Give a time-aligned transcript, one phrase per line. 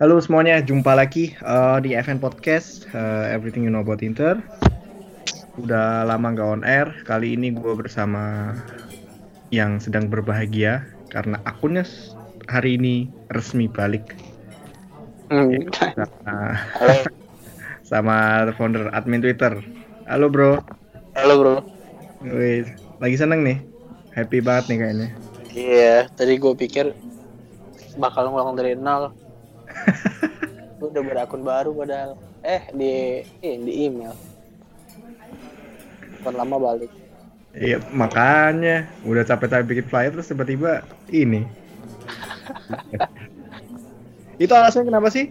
[0.00, 4.40] Halo semuanya, jumpa lagi uh, di FN Podcast uh, Everything You Know About Inter.
[5.60, 6.88] Udah lama nggak on air.
[7.04, 8.56] Kali ini gue bersama
[9.52, 11.84] yang sedang berbahagia karena akunnya
[12.48, 14.16] hari ini resmi balik.
[15.28, 15.68] Hmm.
[15.68, 16.32] Sama,
[17.92, 18.16] sama
[18.56, 19.60] founder admin Twitter.
[20.08, 20.64] Halo bro,
[21.12, 21.54] halo bro.
[22.24, 22.72] Wih,
[23.04, 23.60] lagi seneng nih,
[24.16, 25.08] happy banget nih kayaknya.
[25.52, 26.96] Iya, tadi gue pikir
[28.00, 29.19] bakal ngulang dari nol.
[30.80, 32.10] Gue udah berakun baru padahal.
[32.54, 32.90] Eh di
[33.48, 34.14] eh, di email.
[36.20, 36.90] Bukan lama balik.
[37.66, 38.74] Iya makanya
[39.10, 40.70] udah capek-capek bikin flyer terus tiba-tiba
[41.10, 41.40] ini.
[44.42, 45.24] Itu alasannya kenapa sih?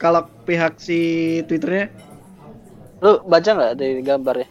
[0.00, 0.98] Kalau pihak si
[1.48, 1.84] Twitternya
[3.02, 4.48] Lu baca nggak dari gambarnya?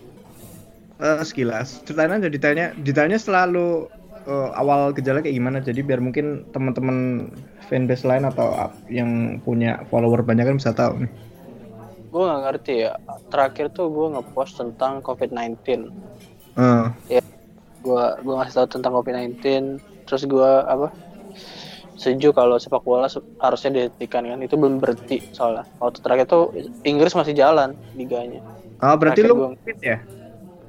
[1.01, 3.89] eh, sekilas ceritain aja detailnya detailnya selalu
[4.23, 7.29] eh, awal gejala kayak gimana jadi biar mungkin teman-teman
[7.65, 8.51] fanbase lain atau
[8.87, 11.11] yang punya follower banyak kan bisa tahu nih.
[12.07, 12.93] Gue nggak ngerti ya.
[13.27, 15.89] Terakhir tuh gue ngepost tentang COVID-19.
[17.09, 17.21] Eh,
[17.81, 19.41] Gue gue ngasih tahu tentang COVID-19.
[20.05, 20.87] Terus gue apa?
[21.93, 24.39] Setuju kalau sepak bola harusnya dihentikan kan.
[24.39, 25.65] Itu belum berhenti soalnya.
[25.77, 28.39] Waktu terakhir tuh Inggris masih jalan liganya.
[28.77, 29.97] oh berarti Terakhir lu gua- nge-tweet ya?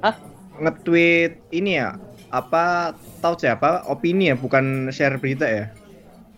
[0.00, 0.14] Hah?
[0.56, 1.88] Nge-tweet ini ya?
[2.34, 2.90] Apa
[3.22, 3.86] tahu siapa?
[3.86, 5.70] Opini ya, bukan share berita ya?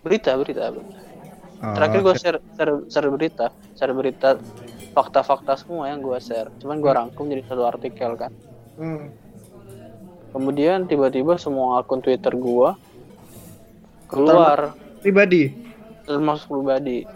[0.04, 0.70] berita berita.
[0.70, 4.38] Oh, terakhir gue share, share share berita share berita
[4.94, 8.30] fakta-fakta semua yang gue share cuman gue rangkum jadi satu artikel kan
[8.76, 9.08] Hmm.
[10.30, 12.68] kemudian tiba-tiba semua akun twitter gue
[14.06, 15.50] keluar pribadi.
[16.04, 17.08] termasuk pribadi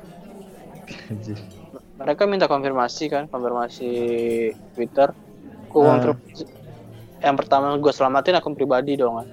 [1.94, 3.90] mereka minta konfirmasi kan konfirmasi
[4.74, 5.12] twitter
[5.68, 5.88] gue Ah.
[5.94, 6.42] konfirmasi
[7.20, 9.28] yang pertama gue selamatin akun pribadi dong kan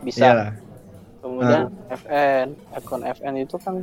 [0.00, 0.50] bisa Iyalah.
[1.18, 3.82] kemudian FN akun FN itu kan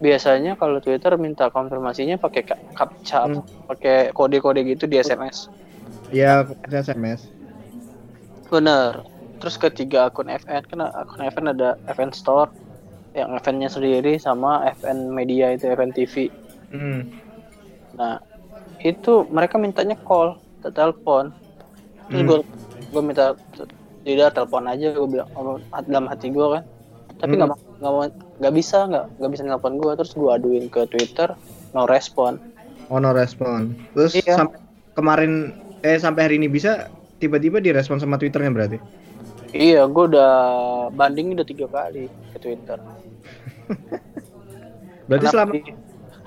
[0.00, 3.44] biasanya kalau Twitter minta konfirmasinya pakai ka- captcha Hmm.
[3.68, 5.46] pakai kode-kode gitu di SMS
[6.10, 7.22] Ya, SMS.
[8.50, 9.06] bener
[9.38, 12.50] terus ketiga akun FN kan akun FN ada FN Store
[13.14, 16.30] yang FN-nya sendiri sama FN Media itu FN TV
[16.70, 17.06] Hmm.
[17.94, 18.18] nah
[18.80, 21.30] itu mereka mintanya call te- telepon
[22.10, 22.28] terus Hmm.
[22.28, 22.38] gue
[22.90, 23.38] gue minta
[24.02, 26.62] tidak telepon aja gue bilang oh, dalam hati gue kan
[27.16, 27.38] tapi Hmm.
[27.38, 28.02] nggak mau nggak mau
[28.36, 31.32] nggak bisa nggak nggak bisa nelpon gue terus gue aduin ke Twitter
[31.70, 32.36] no respon
[32.86, 33.78] Oh, no respon.
[33.94, 34.34] Terus Iya.
[34.36, 34.58] sampai
[34.92, 38.78] kemarin eh sampai hari ini bisa tiba-tiba direspon sama Twitternya berarti.
[39.52, 40.32] iya gue udah
[40.90, 42.82] banding udah tiga kali ke Twitter
[45.06, 45.74] Berarti Kenapa selama di-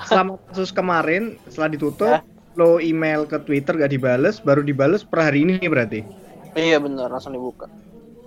[0.02, 2.20] selama kasus kemarin setelah ditutup Ya.
[2.54, 6.06] Lo email ke Twitter gak dibales, baru dibales per hari ini berarti.
[6.54, 7.66] iya bener langsung dibuka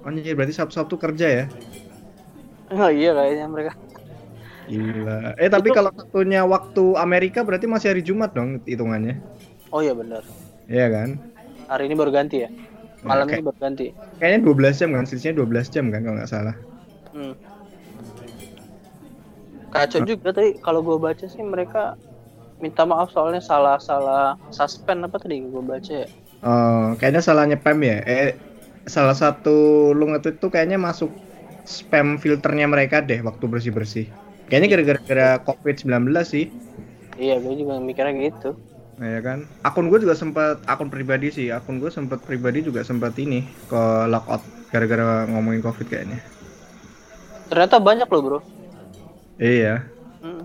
[0.02, 1.44] Anjir, berarti Sabtu-Sabtu kerja ya?
[2.70, 3.72] oh, iya kayaknya mereka
[4.66, 5.38] Gila.
[5.38, 9.22] Eh tapi Itu- kalau satunya waktu Amerika berarti masih hari Jumat dong hitungannya.
[9.70, 10.22] oh iya bener
[10.66, 11.08] Iya kan?
[11.66, 12.50] hari ini baru ganti ya
[13.02, 13.38] malam Oke.
[13.38, 13.86] ini baru ganti
[14.18, 16.54] Kayaknya 12 jam kan, selisihnya 12 jam kan kalau nggak salah.
[17.14, 17.34] hmm.
[19.70, 21.94] kacau juga tadi kalau gue baca sih mereka
[22.56, 26.08] minta maaf soalnya salah salah suspend apa tadi gue baca ya
[26.40, 28.04] Oh, kayaknya salahnya Pem ya.
[28.04, 28.36] Eh,
[28.86, 29.56] salah satu
[29.90, 31.10] lu nge-tweet tuh kayaknya masuk
[31.66, 34.06] spam filternya mereka deh waktu bersih-bersih.
[34.46, 36.46] Kayaknya gara-gara COVID-19 sih.
[37.16, 38.52] iya gue juga mikirnya gitu
[38.96, 39.44] Nah, ya kan?
[39.60, 41.48] Akun gue juga sempat akun pribadi sih.
[41.50, 44.40] Akun gue sempat pribadi juga sempat ini ke lockout
[44.70, 46.20] gara-gara ngomongin COVID kayaknya.
[47.46, 48.38] ternyata banyak loh bro
[49.36, 49.84] Iya.
[50.18, 50.42] Hmm.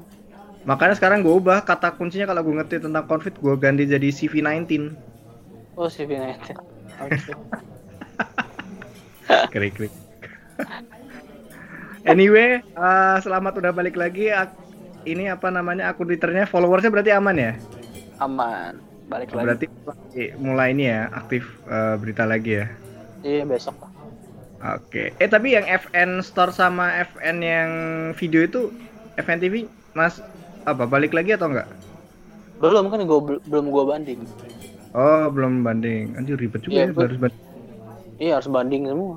[0.61, 4.93] Makanya sekarang gue ubah kata kuncinya kalau gue nge-tweet tentang COVID gue ganti jadi CV19.
[5.73, 6.57] oh CV United
[7.01, 7.17] Oke.
[9.49, 9.89] Krik-krik.
[12.03, 14.29] anyway, eh, selamat udah balik lagi.
[15.01, 17.53] Ini apa namanya akun Twitternya followersnya berarti aman ya?
[18.21, 18.77] aman
[19.09, 22.65] balik lagi Berarti mulai- ini ya aktif eh, berita lagi ya.
[23.21, 23.89] iya besok
[24.61, 25.09] Oke.
[25.17, 27.69] Eh tapi yang FN Store sama FN yang
[28.13, 28.69] video itu
[29.17, 30.21] FN TV Mas
[30.63, 31.67] apa balik lagi atau enggak?
[32.57, 34.21] belum kan gue belum gue banding
[34.91, 36.13] Oh belum banding.
[36.13, 37.43] Anjir ribet juga Iya, ya gua- harus banding.
[38.17, 39.15] iya harus banding semua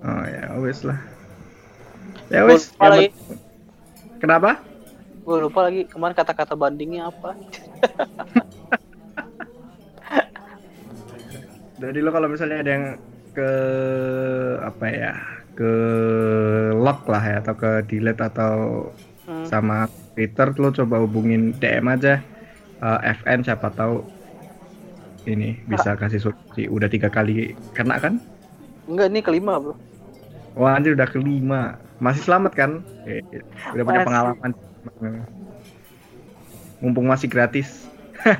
[0.00, 0.98] Oh ya wes lah.
[2.28, 2.70] Ya Gua wes.
[2.72, 3.12] penting-
[4.16, 4.62] Kenapa?
[5.20, 7.32] gue lupa lagi kemarin kata-kata bandingnya apa
[11.76, 12.86] Jadi lo kalau misalnya ada yang
[13.30, 13.50] ke
[14.62, 15.12] apa ya
[15.52, 15.72] ke
[16.72, 18.54] lock lah ya atau ke delete atau
[19.24, 19.40] Hmm.
[19.42, 22.22] sama Twitter lo coba hubungin DM aja.
[22.78, 24.06] Eh, FN siapa tahu
[25.26, 26.70] ini bisa kasih solusi.
[26.70, 28.22] Udah tiga kali kena kan?
[28.86, 29.74] Enggak ini kelima bro.
[30.54, 31.82] Wah anjir udah kelima.
[31.98, 32.70] Masih selamat kan?
[33.10, 33.22] Eh,
[33.74, 34.50] udah punya pengalaman.
[36.78, 37.90] Mumpung masih gratis.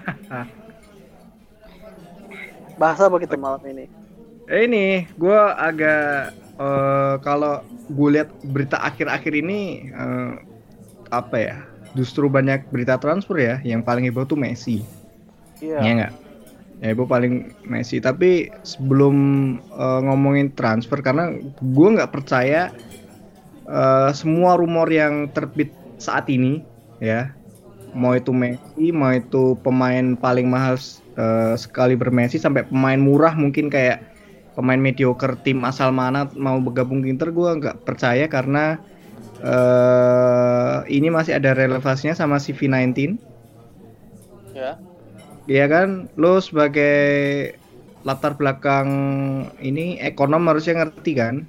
[2.81, 3.87] Bahasa apa kita malam ini?
[4.45, 10.37] Eh ini, gue agak uh, kalau gue lihat berita akhir-akhir ini uh,
[11.23, 11.57] apa ya?
[11.95, 13.55] Justru banyak berita transfer ya.
[13.63, 14.83] Yang paling heboh tuh Messi.
[15.63, 15.79] Iya.
[15.83, 16.13] Iya nggak?
[16.83, 18.03] Ya heboh paling Messi.
[18.03, 19.17] Tapi sebelum
[19.71, 21.31] uh, ngomongin transfer, karena
[21.63, 22.75] gue nggak percaya
[23.71, 25.71] uh, semua rumor yang terbit
[26.03, 26.61] saat ini,
[26.99, 27.31] ya,
[27.95, 30.77] mau itu Messi, mau itu pemain paling mahal
[31.17, 34.03] uh, sekali bermessi sampai pemain murah mungkin kayak
[34.55, 38.79] pemain mediocre tim asal mana mau bergabung ke Inter gue nggak percaya karena
[39.45, 43.19] uh, ini masih ada relevansinya sama CV19
[44.55, 44.79] Ya.
[45.51, 46.95] Iya kan, lo sebagai
[48.07, 48.89] latar belakang
[49.61, 51.45] ini ekonom harusnya ngerti kan,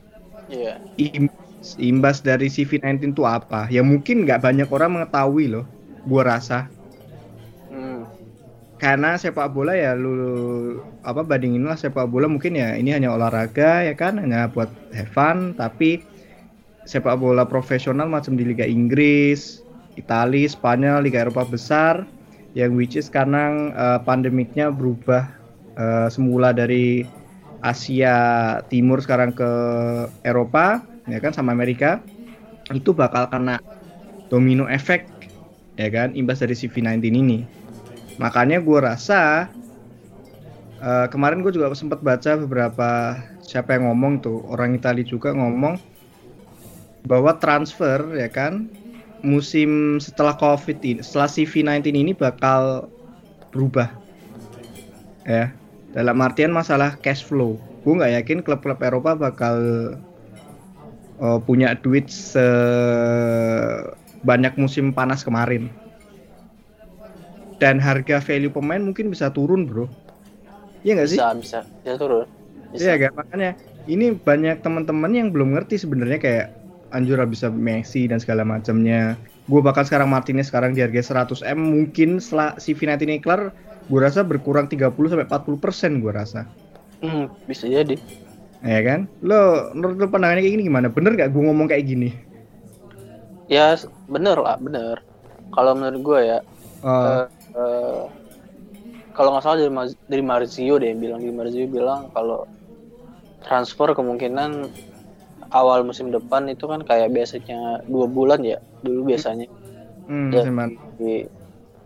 [0.52, 0.82] Iya.
[0.98, 3.70] imbas, imbas dari CV19 itu apa?
[3.72, 5.66] Ya mungkin nggak banyak orang mengetahui loh,
[6.10, 6.68] gua rasa.
[7.72, 8.04] Hmm.
[8.82, 10.18] Karena sepak bola ya lu
[11.06, 15.12] apa bandingin lah sepak bola mungkin ya ini hanya olahraga ya kan, hanya buat have
[15.16, 16.04] fun, tapi
[16.86, 19.66] sepak bola profesional macam di Liga Inggris,
[19.98, 22.06] Italia, Spanyol, Liga Eropa besar
[22.56, 25.28] yang which is sekarang uh, pandemiknya berubah
[25.76, 27.04] uh, semula dari
[27.60, 28.16] Asia
[28.72, 29.52] Timur sekarang ke
[30.24, 30.80] Eropa
[31.10, 32.00] ya kan sama Amerika
[32.72, 33.60] itu bakal kena
[34.30, 35.10] domino efek
[35.76, 37.40] ya kan imbas dari CV19 ini.
[38.16, 39.52] Makanya gue rasa
[40.80, 45.95] uh, kemarin gue juga sempat baca beberapa siapa yang ngomong tuh orang Italia juga ngomong
[47.06, 48.70] bahwa transfer ya kan
[49.26, 52.90] musim setelah COVID ini, setelah CV19 ini bakal
[53.50, 53.90] berubah.
[55.26, 55.50] Ya,
[55.98, 57.58] dalam artian masalah cash flow.
[57.82, 59.58] Gue nggak yakin klub-klub Eropa bakal
[61.18, 62.54] uh, punya duit sebanyak
[64.62, 65.70] musim panas kemarin.
[67.58, 69.90] Dan harga value pemain mungkin bisa turun, bro.
[70.86, 71.18] Iya nggak sih?
[71.18, 71.60] Bisa, bisa.
[71.82, 72.28] Bisa turun.
[72.76, 73.16] Iya, kan?
[73.16, 73.56] Makanya
[73.88, 79.18] ini banyak teman-teman yang belum ngerti sebenarnya kayak Anjur bisa Messi dan segala macamnya.
[79.46, 83.54] Gue bakal sekarang Martinez sekarang di harga 100 m mungkin setelah si Vinati ini kelar,
[83.86, 86.50] gue rasa berkurang 30 sampai 40 persen gue rasa.
[87.02, 87.98] Hmm, bisa jadi.
[88.66, 89.06] Ya kan?
[89.22, 90.88] Lo menurut lo pandangannya kayak gini gimana?
[90.90, 92.10] Bener gak gue ngomong kayak gini?
[93.46, 93.78] Ya
[94.10, 95.06] bener lah, bener.
[95.54, 96.40] Kalau menurut gue ya,
[96.86, 98.04] Uh, eh, eh,
[99.16, 102.46] kalau nggak salah dari Maz- dari Marzio deh yang bilang di Marzio bilang kalau
[103.42, 104.70] transfer kemungkinan
[105.50, 109.46] awal musim depan itu kan kayak biasanya dua bulan ya dulu biasanya
[110.06, 110.30] hmm.
[110.34, 110.70] Seman.
[110.96, 111.26] di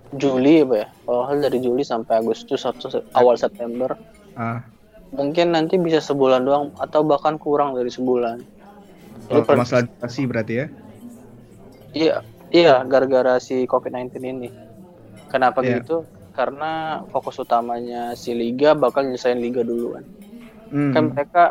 [0.09, 3.93] Juli apa ya kalau salah dari Juli sampai Agustus atau se- awal September
[4.33, 4.63] Ah,
[5.11, 8.39] mungkin nanti bisa sebulan doang atau bahkan kurang dari sebulan
[9.27, 10.65] oh, per- masalah durasi berarti ya?
[11.91, 12.15] iya
[12.49, 14.49] iya gara-gara si COVID-19 ini
[15.27, 15.81] kenapa Iya.
[15.81, 20.05] gitu karena fokus utamanya si liga bakal nyelesain liga dulu kan
[20.69, 20.93] Hmm.
[20.93, 21.43] kan mereka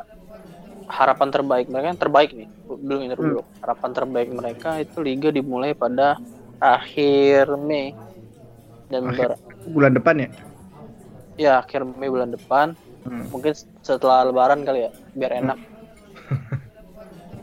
[0.88, 3.20] harapan terbaik mereka yang terbaik nih belum ini Hmm.
[3.22, 6.16] dulu harapan terbaik mereka itu liga dimulai pada
[6.58, 7.92] akhir Mei
[8.88, 10.28] dan Akhir- ber- bulan depan ya?
[11.36, 13.28] ya akhir Mei bulan depan Hmm.
[13.28, 15.58] mungkin setelah lebaran kali ya biar enak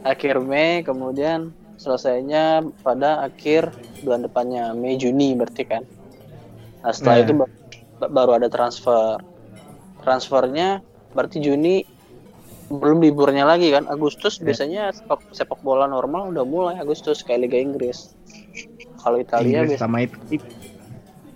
[0.03, 3.71] akhir Mei kemudian selesainya pada akhir
[4.01, 5.83] bulan depannya Mei Juni berarti kan
[6.81, 7.23] nah setelah Iya.
[7.23, 7.53] itu ba-
[7.99, 9.21] ba- baru ada transfer
[10.01, 11.81] transfernya berarti Juni
[12.67, 14.43] belum liburnya lagi kan Agustus Iya.
[14.43, 18.17] biasanya sepak, sepak bola normal udah mulai Agustus kayak Liga Inggris
[18.97, 20.17] kalau Italia Inggris biasa, sama itu.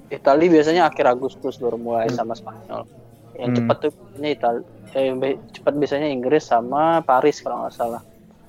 [0.10, 2.90] Italia biasanya akhir Agustus baru mulai sama Spanyol
[3.36, 3.58] yang Hmm.
[3.62, 5.14] cepat tuh biasanya Italia eh,
[5.54, 8.02] cepat biasanya Inggris sama Paris kalau nggak salah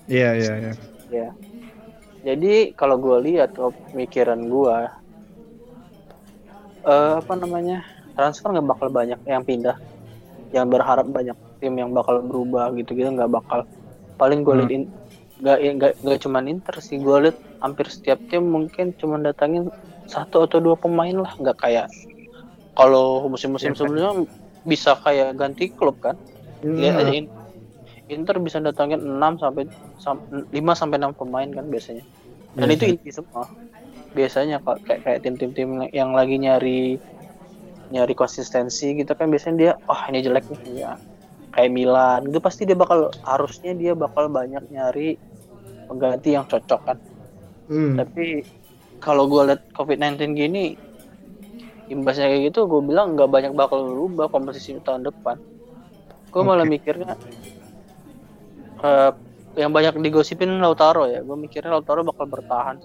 [0.09, 0.73] Iya, iya, iya.
[1.11, 1.29] ya
[2.23, 4.77] jadi kalau gue lihat kalau pemikiran gue
[6.83, 9.77] eh, apa namanya transfer nggak bakal banyak yang pindah
[10.51, 13.61] yang berharap banyak tim yang bakal berubah gitu gitu nggak bakal
[14.21, 14.61] paling gue Hmm.
[14.65, 14.93] lihat in-
[15.41, 19.69] nggak nggak nggak cuman Inter sih gue lihat hampir setiap tim mungkin cuma datangin
[20.05, 21.87] satu atau dua pemain lah nggak kayak
[22.77, 23.79] kalau musim-musim Iya, kan?
[23.79, 24.13] sebelumnya
[24.65, 26.17] bisa kayak ganti klub kan
[26.61, 27.01] Lihat Hmm.
[27.01, 27.33] aja In-
[28.11, 29.65] Inter bisa datangin 6 sampai
[29.97, 32.05] sam- 5 sampai 6 pemain kan biasanya.
[32.53, 32.93] Dan Iya, itu kan?
[32.93, 33.45] inti semua.
[34.13, 36.99] Biasanya kok kayak kayak tim-tim tim yang lagi nyari
[37.91, 40.93] nyari konsistensi gitu kan biasanya dia wah ini jelek nih ya.
[41.61, 45.21] Kayak Milan itu pasti dia bakal harusnya dia bakal banyak nyari
[45.93, 46.97] pengganti yang cocok kan.
[47.69, 48.01] Hmm.
[48.01, 48.41] Tapi
[48.97, 50.73] kalau gue liat COVID-19 gini
[51.93, 55.37] imbasnya kayak gitu gue bilang nggak banyak bakal berubah kompetisi tahun depan.
[56.33, 57.21] Gue malah mikirnya
[58.81, 59.13] eh,
[59.61, 61.21] yang banyak digosipin Lautaro ya.
[61.21, 62.81] Gue mikirnya Lautaro bakal bertahan.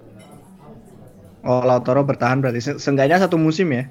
[1.47, 3.87] Oh, Lautaro bertahan berarti Se seenggaknya satu musim ya?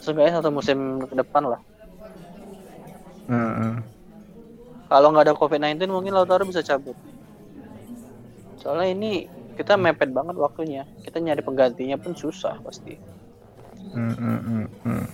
[0.00, 1.60] Seenggaknya satu musim ke depan lah.
[3.32, 3.76] Uh.
[4.92, 6.92] Kalau nggak ada COVID-19 mungkin Lautaro bisa cabut.
[8.60, 9.12] Soalnya ini
[9.56, 10.84] kita mepet banget waktunya.
[11.00, 13.00] Kita nyari penggantinya pun susah pasti.
[13.96, 15.06] Uh, uh, uh.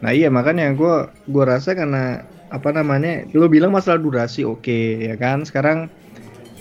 [0.00, 0.94] Nah iya makanya gue
[1.28, 5.86] gue rasa karena apa namanya lo bilang masalah durasi oke okay, ya kan sekarang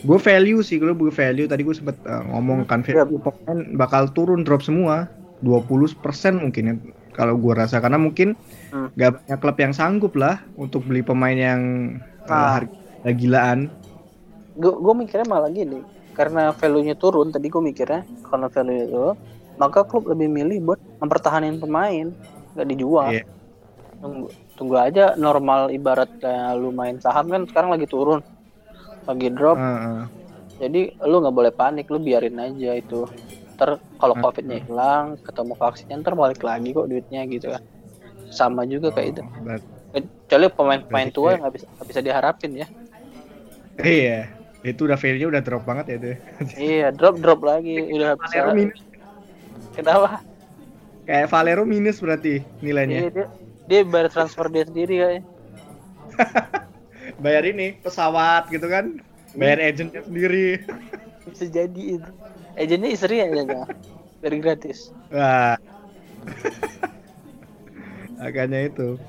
[0.06, 3.04] gue value sih gue gue value tadi gue sempet uh, ngomong kan Iya.
[3.04, 5.10] value pemain bakal turun drop semua
[5.44, 5.98] 20%
[6.40, 6.76] mungkin ya
[7.20, 8.40] kalau gue rasa karena mungkin
[8.72, 8.88] Hmm.
[8.96, 11.62] gak banyak klub yang sanggup lah untuk beli pemain yang
[12.24, 12.50] uh, Ah.
[12.62, 13.68] harga gilaan
[14.60, 15.80] Gue mikirnya malah gini.
[16.12, 19.06] Karena value-nya turun, tadi gue mikirnya karena value itu,
[19.56, 22.12] maka klub lebih milih buat mempertahankan pemain,
[22.60, 23.08] nggak dijual.
[23.08, 23.24] Iya.
[24.04, 24.28] Tunggu,
[24.60, 28.20] tunggu aja normal ibarat kayak lu main saham kan sekarang lagi turun,
[29.08, 29.56] lagi drop.
[29.56, 30.02] Uh, uh.
[30.60, 33.08] Jadi lu nggak boleh panik, lu biarin aja itu.
[33.60, 34.24] Ntar kalau Hmm.
[34.24, 37.60] covidnya hilang, ketemu vaksinnya ntar balik lagi kok duitnya gitu kan.
[38.32, 39.22] Sama juga kayak itu.
[39.38, 42.68] Ber- Kecuali pemain-pemain tua kayak- yang nggak bisa nggak bisa diharapin ya.
[43.80, 44.28] iya
[44.62, 46.08] itu udah value udah drop banget ya itu
[46.58, 48.28] iya, drop drop lagi, udah bisa.
[48.30, 48.80] Valero minus
[49.72, 50.20] Kenapa?
[51.02, 53.26] kayak Valero minus berarti Iya, nilainya dia,
[53.66, 55.24] dia bayar transfer dia sendiri kayaknya.
[57.24, 59.00] bayar ini pesawat gitu kan
[59.32, 60.60] bayar agentnya sendiri
[61.26, 62.12] Bisa jadi itu.
[62.60, 63.72] Agentnya istri aja jangan.
[64.20, 64.92] Biar gratis.
[65.16, 65.56] Wah.
[68.20, 69.00] Makanya itu.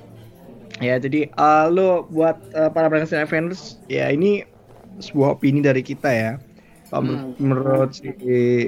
[0.79, 4.47] Ya jadi uh, lo buat uh, para Brands Avengers ya ini
[5.03, 6.33] sebuah opini dari kita ya.
[6.91, 7.39] Hmm.
[7.39, 8.11] menurut si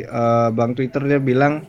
[0.06, 1.66] uh, Bang Twitter dia bilang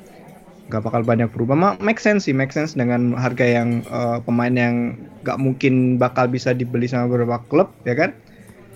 [0.70, 1.58] nggak bakal banyak berubah.
[1.58, 4.94] Ma make sense sih, make sense dengan harga yang uh, pemain yang
[5.26, 8.14] nggak mungkin bakal bisa dibeli sama beberapa klub ya kan.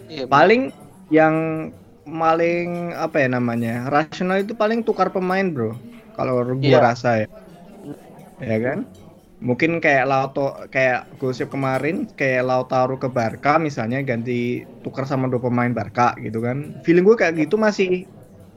[0.09, 0.73] Iya, Paling
[1.13, 1.69] yang
[2.07, 5.75] paling apa ya namanya rasional itu paling tukar pemain bro
[6.15, 6.79] kalau gua Iya.
[6.79, 7.27] rasa ya
[8.41, 8.79] ya kan
[9.37, 15.41] mungkin kayak Lauto kayak gosip kemarin kayak Lautaro ke Barca misalnya ganti tukar sama dua
[15.43, 18.09] pemain Barca gitu kan feeling gue kayak gitu masih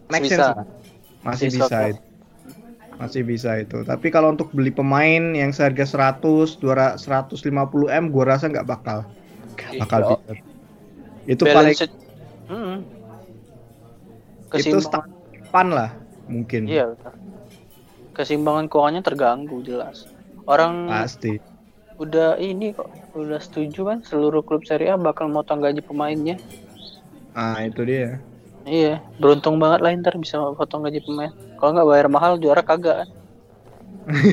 [0.09, 0.40] make Bisa.
[0.40, 0.66] sense lah.
[1.21, 1.90] masih bisa sok.
[1.92, 2.00] itu
[2.97, 8.37] masih bisa itu tapi kalau untuk beli pemain yang seharga 100 200 150 m gua
[8.37, 9.04] rasa nggak bakal
[9.57, 9.80] nggak Iya.
[9.85, 10.33] bakal bisa
[11.28, 11.92] itu paling balance
[12.50, 12.83] Hmm.
[14.59, 15.11] Itu Keseimbangan,
[15.54, 15.90] pan lah
[16.26, 17.14] mungkin iya betul.
[18.14, 20.07] Keseimbangan keuangannya terganggu jelas.
[20.47, 21.38] Orang pasti
[22.00, 26.40] udah ini kok udah setuju kan seluruh klub Serie A bakal motong gaji pemainnya.
[27.37, 28.19] ah itu dia
[28.69, 31.33] Iya, beruntung banget lah Inter bisa potong gaji pemain.
[31.57, 33.09] Kalau nggak bayar mahal juara kagak kan.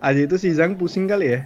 [0.00, 1.40] aja itu si Zhang pusing kali ya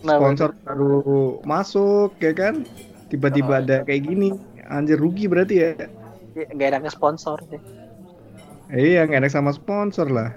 [0.00, 2.62] sponsor baru masuk ya kan
[3.10, 4.26] tiba-tiba Oh, ada kayak gini
[4.74, 5.68] anjir rugi berarti ya
[6.36, 7.60] ya, nggak enaknya sponsor sih.
[8.84, 10.28] iya nggak enak sama sponsor lah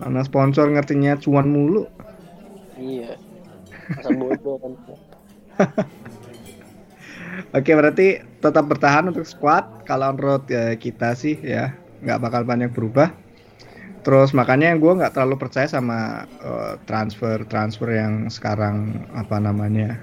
[0.00, 1.80] karena sponsor ngertinya cuan mulu
[2.76, 3.10] Iya.
[3.96, 4.72] Masa bodoh kan.
[7.56, 12.70] Oke berarti tetap bertahan untuk squad kalau menurut ya, kita sih ya nggak bakal banyak
[12.72, 13.21] berubah.
[14.02, 19.98] Terus makanya gue nggak terlalu percaya sama eh, transfer transfer yang sekarang apa namanya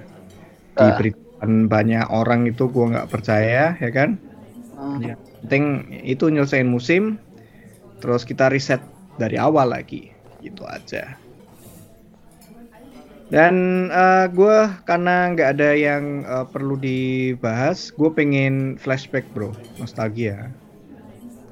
[0.80, 0.96] Ah.
[0.96, 4.16] diberitakan banyak orang itu gue nggak percaya ya kan.
[4.80, 5.04] Hmm.
[5.04, 7.20] Ya, penting itu nyelesain musim,
[8.00, 8.80] terus kita riset
[9.20, 11.20] dari awal lagi gitu aja.
[13.30, 13.86] Dan
[14.34, 20.50] gue karena nggak ada yang eh, perlu dibahas, gue pengen flashback bro, nostalgia.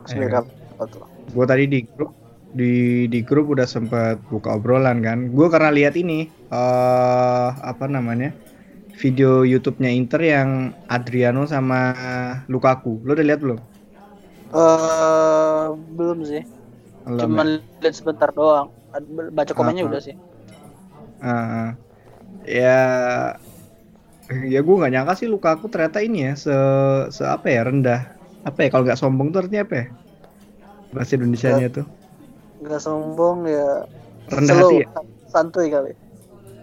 [0.07, 0.47] Sebenarnya
[0.87, 1.03] tuh?
[1.35, 2.15] Gue tadi di grup
[2.57, 5.29] di di grup udah sempet buka obrolan kan.
[5.35, 6.19] Gue karena lihat ini
[6.51, 8.33] eh apa namanya
[8.97, 10.49] video YouTube-nya Inter yang
[10.89, 11.79] Adriano sama
[12.51, 13.05] Lukaku.
[13.05, 13.59] Lo udah lihat belum?
[14.55, 15.65] Eh
[15.97, 16.43] belum sih.
[17.05, 17.81] Belum Cuman ya?
[17.85, 18.73] lihat sebentar doang.
[19.37, 19.91] Baca komennya Ah, ah.
[19.93, 20.15] udah sih.
[21.21, 21.69] Ah,
[22.45, 22.77] ya
[24.53, 26.55] ya gue nggak nyangka sih Lukaku ternyata ini ya se,
[27.15, 28.01] se apa ya rendah
[28.43, 29.85] apa ya kalau nggak sombong tuh artinya apa ya
[30.91, 31.85] bahasa Indonesia-nya tuh
[32.61, 33.85] Nggak sombong ya.
[34.27, 34.87] rendah slow, hati ya
[35.27, 35.91] santuy kali.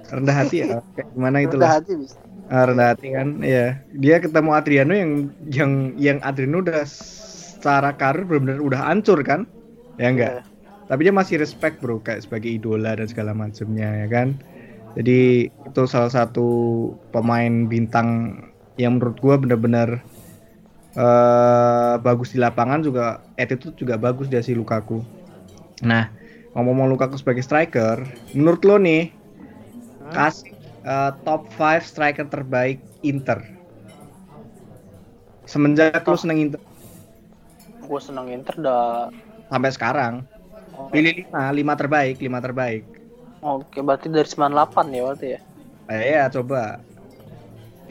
[0.04, 2.18] rendah hati ya kayak gimana itu Rendah hati bisa.
[2.46, 5.12] Ah, rendah hati kan ya dia ketemu Adriano yang
[5.48, 9.48] yang yang Adriano udah secara karir benar-benar udah hancur kan
[9.96, 10.42] ya enggak Iya.
[10.84, 14.36] tapi dia masih respect bro kayak sebagai idola dan segala macamnya ya kan
[14.92, 16.46] jadi itu salah satu
[17.10, 18.38] pemain bintang
[18.76, 20.04] yang menurut gua benar-benar
[20.94, 25.02] eh bagus di lapangan juga attitude juga bagus dari si Lukaku
[25.84, 26.08] nah
[26.56, 29.12] ngomong-ngomong Lukaku sebagai striker menurut lo nih
[30.10, 33.40] kasih eh, top 5 striker terbaik Inter
[35.44, 36.16] Semenjak Oh.
[36.16, 36.60] seneng Inter
[37.84, 39.12] Gue seneng Inter dah.
[39.52, 40.24] sampai sekarang.
[40.72, 42.82] Oh, Pilih lima, lima terbaik, lima terbaik.
[43.44, 45.40] Oke, berarti dari 98 ya berarti ya.
[45.92, 46.80] Eh, ya coba.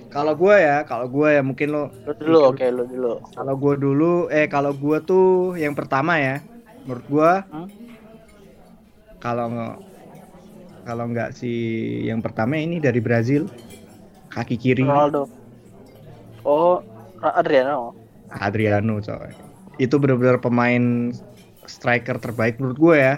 [0.10, 1.84] Kalau gue ya, kalau gue ya mungkin lo.
[2.10, 3.22] Lu dulu, oke lu dulu.
[3.38, 6.42] Kalau gue dulu, eh kalau gue tuh yang pertama ya,
[6.90, 7.32] menurut gue.
[7.54, 7.68] Hmm?
[9.24, 9.76] Kalau nggak,
[10.84, 11.52] kalau nggak si
[12.04, 13.48] yang pertama ini dari Brazil,
[14.28, 15.32] kaki kiri Ronaldo.
[16.44, 16.84] Oh,
[17.24, 17.96] Adriano.
[18.28, 19.32] Adriano coy.
[19.80, 21.16] Itu benar-benar pemain
[21.64, 23.16] striker terbaik menurut gue ya.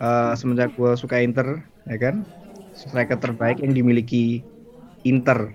[0.00, 2.24] Eh, semenjak gue suka Inter, ya kan?
[2.72, 4.40] Striker terbaik yang dimiliki
[5.04, 5.52] Inter.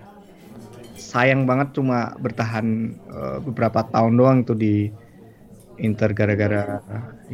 [0.94, 4.94] Sayang banget cuma bertahan eh, beberapa tahun doang tuh di
[5.82, 6.78] Inter gara-gara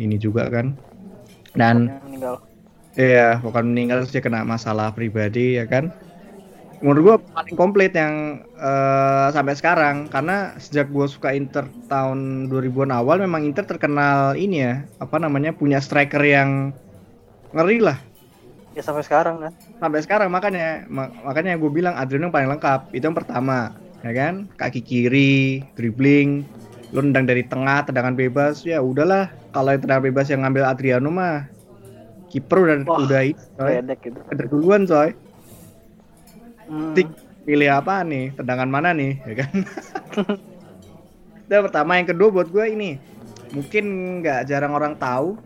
[0.00, 0.87] ini juga kan.
[1.54, 1.76] Dan.
[2.98, 5.84] Iya, bukan meninggal dia kena masalah pribadi ya kan.
[6.82, 8.14] Menurut gua paling komplit yang
[8.54, 14.56] eh, sampai sekarang karena sejak gua suka Inter tahun 2000-an awal memang Inter terkenal ini
[14.66, 16.50] ya, apa namanya punya striker yang
[17.54, 17.98] ngeri lah.
[18.76, 19.52] Ya sampai sekarang kan.
[19.82, 22.80] Sampai sekarang makanya ma- makanya gue bilang Adriano yang paling lengkap.
[22.94, 24.34] Itu yang pertama, ya kan?
[24.58, 26.46] Kaki kiri, dribbling,
[26.92, 29.28] lu nendang dari tengah, tendangan bebas, ya udahlah.
[29.52, 31.44] Kalau yang tendangan bebas yang ngambil Adriano mah
[32.28, 33.22] kiper udah Wah, udah
[33.56, 33.72] coy.
[34.00, 34.18] Gitu.
[34.32, 35.08] Ada duluan coy.
[36.68, 36.94] Hmm.
[36.96, 37.08] Tik.
[37.48, 38.36] Pilih apa nih?
[38.36, 39.16] Tendangan mana nih?
[39.24, 39.64] Ya kan?
[41.48, 43.00] Dan pertama, yang kedua buat gue ini
[43.52, 43.84] mungkin
[44.20, 45.40] nggak jarang orang tahu,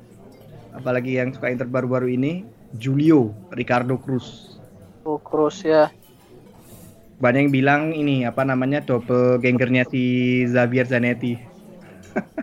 [0.74, 2.42] apalagi yang suka Inter baru-baru ini,
[2.74, 4.58] Julio Ricardo Cruz.
[5.06, 5.90] Oh, Kroos ya.
[7.22, 10.02] Banyak yang bilang ini apa namanya double ganggernya si
[10.50, 11.38] Xavier Zanetti.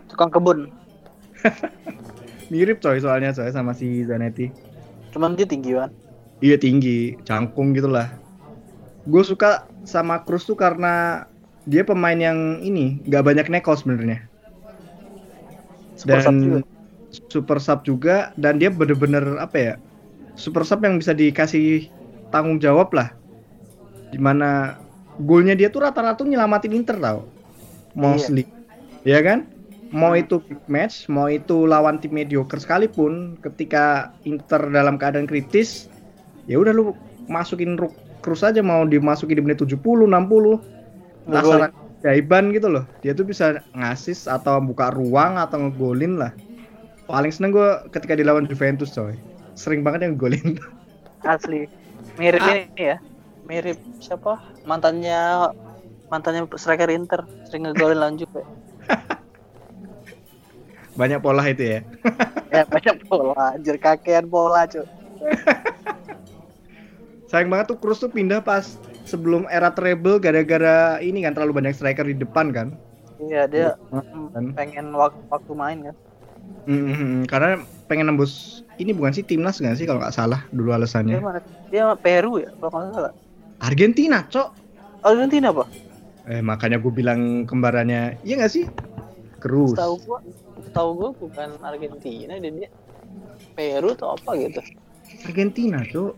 [0.07, 0.71] Tukang kebun.
[2.51, 4.47] Mirip coy soalnya coy sama si Zanetti.
[5.11, 5.91] Cuman dia tinggi kan.
[6.39, 8.07] Iya tinggi, cangkung gitulah.
[9.03, 11.27] Gue suka sama Cruz tuh karena
[11.67, 14.23] dia pemain yang ini nggak banyak neko sebenarnya.
[15.99, 16.59] Super sub dan juga.
[17.27, 19.73] super sub juga dan dia bener-bener apa ya
[20.39, 21.91] super sub yang bisa dikasih
[22.31, 23.11] tanggung jawab lah
[24.09, 24.77] di mana
[25.21, 27.27] golnya dia tuh rata-rata nyelamatin Inter tau
[27.93, 28.45] mostly
[29.03, 29.45] ya kan
[29.89, 35.89] mau itu big match mau itu lawan tim mediocre sekalipun ketika Inter dalam keadaan kritis
[36.45, 36.93] ya udah lu
[37.25, 40.59] masukin Ru- Cruz aja mau dimasukin di menit 70 60 Ngegolin.
[41.29, 41.67] Laksana
[42.01, 42.83] jaiban gitu loh.
[42.99, 46.33] Dia tuh bisa ngasis atau buka ruang atau ngegolin lah.
[47.05, 49.15] Paling seneng gue ketika dilawan Juventus coy.
[49.55, 50.57] Sering banget yang ngegolin.
[51.23, 51.69] Asli.
[52.19, 52.59] Mirip Ah.
[52.59, 52.97] ini ya.
[53.49, 54.31] Mirip siapa?
[54.69, 55.15] Mantannya
[56.11, 57.21] mantannya striker Inter.
[57.47, 58.43] Sering ngegolin lanjut ya.
[60.99, 61.79] Banyak pola itu ya.
[62.55, 64.85] Ya banyak bola, anjir kakean bola, cuy.
[67.29, 68.65] Sayang banget tuh Cruz tuh pindah pas
[69.05, 72.67] sebelum era treble gara-gara ini kan terlalu banyak striker di depan kan.
[73.21, 73.67] Iya, dia
[74.33, 74.45] Kan?
[74.45, 75.95] mm, pengen wak- waktu main kan.
[76.69, 77.57] Mm-mm, karena
[77.89, 80.69] pengen nembus ini bukan sih timnas nggak sih kalau nggak salah dulu
[81.07, 81.17] Dia alasannya.
[81.25, 81.39] mana?
[81.71, 83.13] Dia Peru ya, kalau nggak salah.
[83.59, 84.49] Argentina, cok.
[85.03, 85.65] Argentina apa?
[86.29, 88.65] Eh makanya gue bilang kembarannya, iya nggak sih?
[89.39, 89.75] Cruz.
[89.75, 90.19] Tahu gua,
[90.75, 92.69] tahu gua bukan Argentina dia, dia
[93.55, 94.61] Peru atau apa gitu.
[95.27, 96.13] Argentina, cok.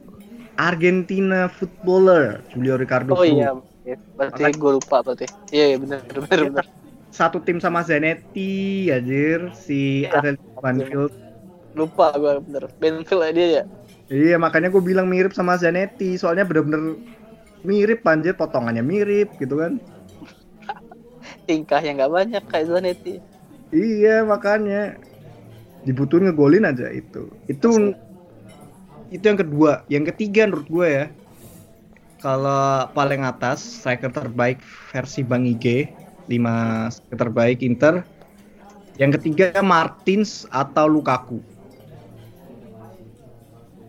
[0.62, 3.34] Argentina footballer Julio Ricardo Oh Cruz.
[3.34, 3.50] iya,
[3.88, 3.98] iya.
[4.14, 5.26] berarti gue lupa berarti.
[5.50, 6.66] Iya, iya benar benar benar.
[7.12, 10.22] Satu tim sama Zanetti, anjir, si Iya.
[10.22, 11.12] Adel Banfield.
[11.74, 12.70] Lupa gue bener.
[12.78, 13.64] Benfield ya dia ya.
[14.12, 17.00] Iya, makanya gue bilang mirip sama Zanetti, soalnya bener-bener
[17.62, 19.78] mirip anjir, potongannya mirip gitu kan.
[21.46, 23.20] Tingkahnya nggak banyak kayak Zanetti.
[23.72, 25.00] Iya, makanya
[25.88, 27.32] dibutuhin ngegolin aja itu.
[27.50, 27.96] Itu
[29.12, 31.06] itu yang kedua, yang ketiga menurut gue ya.
[32.22, 34.62] Kalau paling atas striker terbaik
[34.94, 35.90] versi Bang IG,
[36.30, 38.06] 5 striker terbaik Inter.
[39.02, 41.42] Yang ketiga Martins atau Lukaku.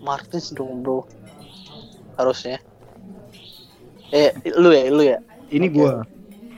[0.01, 1.05] Martins dong bro.
[2.17, 2.59] Harusnya.
[4.13, 5.19] Eh, lu ya, lu ya.
[5.49, 5.77] Ini Oke.
[5.77, 5.93] gua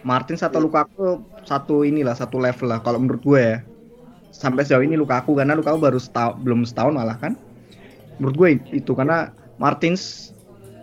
[0.04, 3.56] Martins atau Lukaku satu inilah satu level lah kalau menurut gue ya.
[4.30, 7.32] Sampai sejauh ini Lukaku karena Lukaku baru setahun, belum setahun malah kan.
[8.20, 10.30] Menurut gue itu karena Martins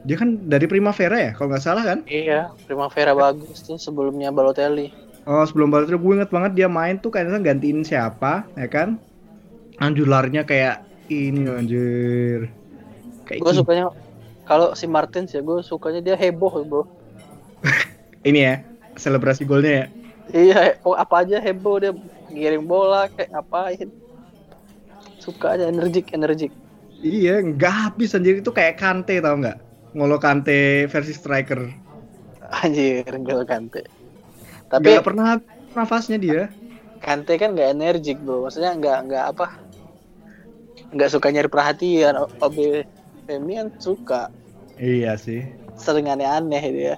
[0.01, 2.01] dia kan dari Primavera ya kalau nggak salah kan.
[2.09, 4.89] Iya, Primavera bagus tuh sebelumnya Balotelli.
[5.29, 8.97] Oh sebelum balik gue inget banget dia main tuh kayaknya gantiin siapa ya kan.
[9.77, 10.81] Anjur larinya kayak
[11.13, 12.49] ini anjir.
[13.29, 13.93] Kayak Gue sukanya
[14.51, 16.83] kalau si Martins ya, gue sukanya dia heboh bro.
[18.27, 18.59] ini ya
[18.99, 19.85] selebrasi golnya ya.
[20.31, 21.95] Iya, oh, apa aja heboh dia
[22.27, 23.87] ngirim bola kayak ngapain.
[25.23, 26.51] Suka aja energik energik.
[26.99, 29.55] Iya, nggak habis anjir itu kayak Kante tau nggak?
[29.95, 31.71] Ngolo Kante versi striker.
[32.51, 33.87] Anjir, enggak kante.
[34.67, 35.39] Tapi nggak pernah
[35.71, 36.51] nafasnya dia.
[36.99, 39.47] Kante kan nggak energik bro, maksudnya nggak nggak apa,
[40.91, 42.27] nggak suka nyari perhatian.
[42.43, 42.83] Obe
[43.25, 44.27] Femi kan suka,
[44.81, 45.41] Iya sih.
[45.83, 46.93] sering aneh-aneh dia.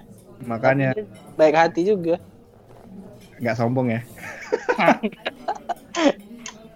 [0.50, 1.02] Makanya Tapi
[1.39, 2.15] baik hati juga.
[3.41, 4.00] nggak sombong ya.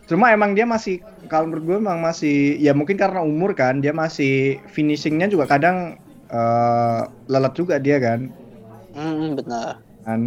[0.08, 3.91] Cuma emang dia masih kalau menurut gue emang masih ya mungkin karena umur kan dia
[3.91, 6.00] masih finishingnya juga kadang
[6.32, 8.32] eh, lelet juga dia kan.
[8.93, 9.78] Hmm, benar.
[10.06, 10.22] kan.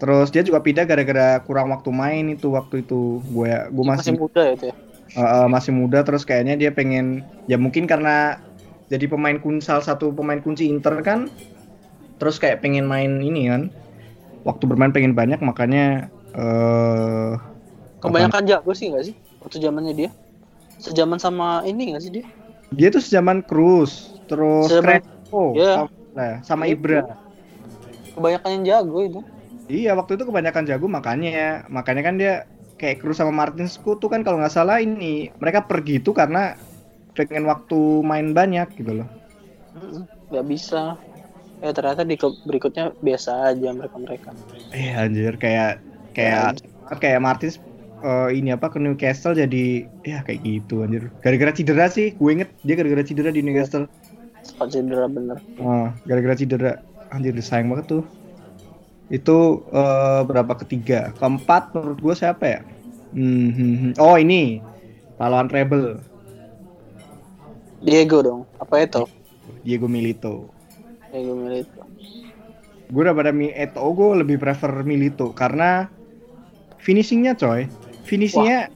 [0.00, 4.12] Terus dia juga pindah gara-gara kurang waktu main itu waktu itu gue gue Masih masih
[4.18, 4.74] muda ya itu ya.
[5.16, 8.40] eh, masih muda terus kayaknya dia pengen ya mungkin karena
[8.86, 11.26] jadi pemain kunci salah satu pemain kunci Inter kan
[12.16, 13.62] terus kayak pengen main ini kan
[14.44, 17.32] waktu bermain pengen banyak makanya eh
[17.98, 20.10] Kebanyakan jago sih nggak sih waktu zamannya dia?
[20.76, 22.24] Sejaman sama ini nggak sih dia?
[22.68, 25.74] dia tuh sejaman Cruz terus Sejaman- Crespo Iya.
[26.12, 26.76] sama, sama Itu.
[26.76, 27.00] Ibra
[28.14, 29.20] Kebanyakan yang jago itu.
[29.64, 32.44] iya waktu itu kebanyakan jago makanya makanya kan dia
[32.76, 36.60] kayak Cruz sama Martinsku tuh kan kalau nggak salah ini mereka pergi tuh karena
[37.14, 39.08] pengen waktu main banyak gitu loh
[40.34, 40.98] nggak bisa.
[41.62, 44.30] Eh ternyata di klub berikutnya biasa aja mereka mereka.
[44.74, 45.80] Eh anjir kayak
[46.12, 46.58] kayak
[46.98, 47.56] kayak Martins
[48.04, 51.08] eh, ini apa ke Newcastle jadi ya kayak gitu anjir.
[51.22, 53.86] Gara-gara cedera sih, gue inget dia gara-gara cedera di Newcastle.
[54.44, 55.38] Sempat cedera bener.
[55.62, 56.72] Oh, gara-gara cedera.
[57.14, 58.04] Anjir sayang banget tuh.
[59.08, 61.14] Itu eh, berapa ketiga?
[61.16, 62.60] Keempat menurut gue siapa ya?
[63.14, 63.92] Hmm, hmm, hmm.
[64.02, 64.58] Oh ini
[65.14, 66.02] pahlawan treble
[67.84, 68.40] Diego dong.
[68.56, 69.04] Apa itu?
[69.60, 70.48] Diego Milito.
[71.12, 71.84] Diego Milito.
[72.88, 75.92] Gue daripada Mi Eto gue lebih prefer Milito karena
[76.80, 77.68] finishingnya coy.
[78.08, 78.72] Finishingnya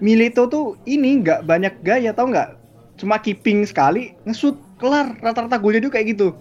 [0.00, 2.56] Milito tuh ini nggak banyak gaya tau nggak?
[2.96, 6.32] Cuma keeping sekali ngesut kelar rata-rata golnya juga kayak gitu.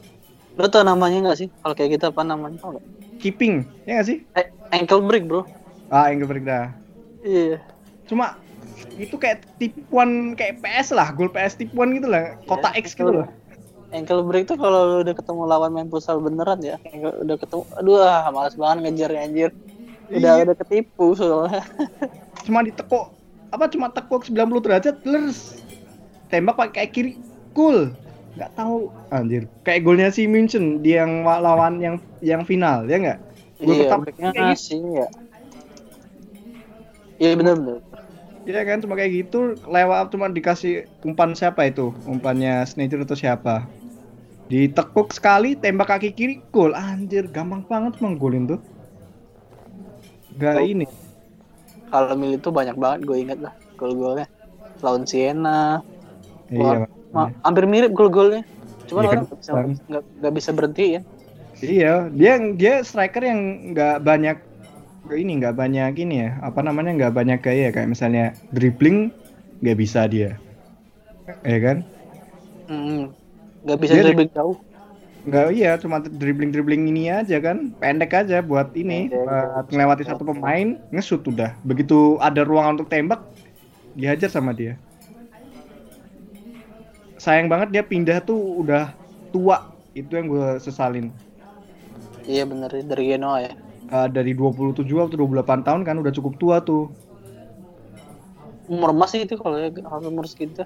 [0.56, 1.48] Lo tau namanya nggak sih?
[1.64, 2.56] Kalau kayak gitu apa namanya?
[2.64, 2.86] Tau nggak?
[3.20, 4.18] Keeping ya nggak sih?
[4.40, 5.44] Eh, ankle break bro.
[5.92, 6.72] Ah enggak break dah.
[7.24, 7.60] Iya.
[8.08, 8.40] Cuma
[8.96, 13.28] itu kayak tipuan kayak PS lah, gol PS tipuan gitu lah, Iya, X gitu loh.
[13.96, 16.76] Ankle break tuh kalau udah ketemu lawan main futsal beneran ya.
[16.92, 19.52] Ankle- udah ketemu, aduh ah, males banget ngejarnya anjir.
[20.12, 20.44] Udah Iya.
[20.46, 21.64] udah ketipu soalnya.
[22.46, 23.16] Cuma ditekuk
[23.56, 25.56] apa cuma tekuk 90 derajat terus
[26.28, 27.16] tembak pakai kiri
[27.56, 27.96] gol.
[28.36, 29.48] Nggak tahu anjir.
[29.64, 33.20] Kayak golnya si München dia yang wa- lawan yang yang final ya nggak?
[33.64, 34.92] Iya, kayak gitu.
[34.92, 35.08] ya.
[37.16, 37.80] Iya bener bener.
[38.46, 41.90] Iya kan cuma kayak gitu lewat cuma dikasih umpan siapa itu?
[42.06, 43.66] Umpannya Sneijder atau siapa?
[44.46, 46.78] Ditekuk sekali tembak kaki kiri gol.
[46.78, 48.62] Anjir gampang banget emang golin tuh.
[50.38, 50.66] Gak Oh.
[50.66, 50.86] ini.
[51.90, 54.30] Kalau Mil itu banyak banget gue inget lah gol-golnya.
[54.86, 55.82] Lawan Siena,
[56.52, 56.86] Iya.
[57.10, 58.46] Ma- hampir mirip gol-golnya.
[58.86, 59.68] Cuman Iya kan, orang nggak bisa Bang.
[59.90, 61.02] nggak nggak bisa berhenti ya.
[61.64, 63.40] Iya, dia dia striker yang
[63.74, 64.38] nggak banyak
[65.14, 69.14] ini nggak banyak ini ya apa namanya nggak banyak gaya kayak misalnya dribbling
[69.62, 70.34] nggak bisa dia,
[71.46, 71.78] ya kan?
[72.66, 73.14] Mm,
[73.62, 74.58] nggak bisa Dia di- dribbling jauh.
[75.26, 79.26] Nggak iya cuma dribbling dribbling ini aja kan pendek aja buat ini Pendek.
[79.26, 83.26] buat melewati satu pemain ngesut udah begitu ada ruang untuk tembak
[83.98, 84.78] dihajar sama dia.
[87.18, 88.94] Sayang banget dia pindah tuh udah
[89.34, 89.66] tua
[89.98, 91.10] itu yang gue sesalin.
[92.26, 93.54] Iya bener dari Genoa ya.
[93.86, 96.90] Eh, dari 27 atau 28 tahun kan udah cukup tua tuh.
[98.66, 99.70] Umur emas sih itu kalau ya
[100.02, 100.66] umur segitu.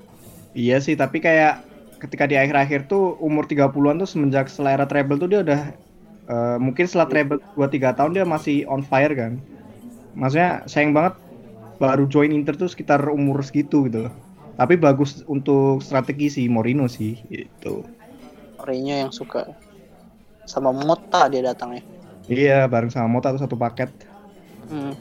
[0.55, 1.60] Iya sih, tapi kayak
[1.99, 5.62] ketika di akhir-akhir tuh umur 30-an tuh semenjak setelah era treble tuh dia udah
[6.32, 9.36] eh, mungkin setelah treble 2-3 tahun dia masih on fire kan.
[10.15, 11.19] Maksudnya sayang banget
[11.75, 14.13] baru join Inter tuh sekitar umur segitu gitu loh.
[14.55, 17.84] Tapi bagus untuk strategi si Mourinho sih gitu.
[18.63, 19.43] Mourinho yang suka
[20.47, 21.84] sama Mota dia datangnya.
[22.30, 23.89] Iya, bareng sama Mota tuh satu paket.
[24.70, 24.94] Hmm.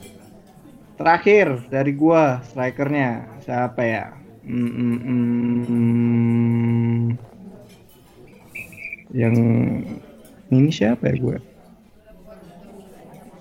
[0.97, 4.17] Terakhir dari gua strikernya siapa ya?
[4.49, 7.05] Hmm, hmm, hmm.
[9.13, 9.37] Yang
[10.49, 11.37] ini siapa ya gue?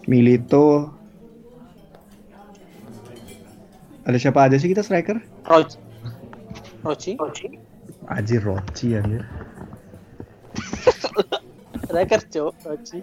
[0.08, 0.92] Milito.
[4.08, 5.20] Ada siapa aja sih kita striker?
[5.48, 5.76] Roach.
[6.84, 7.20] Rochi.
[8.08, 9.28] Ajir Roci anjir.
[11.88, 13.00] Striker cowok Rochi.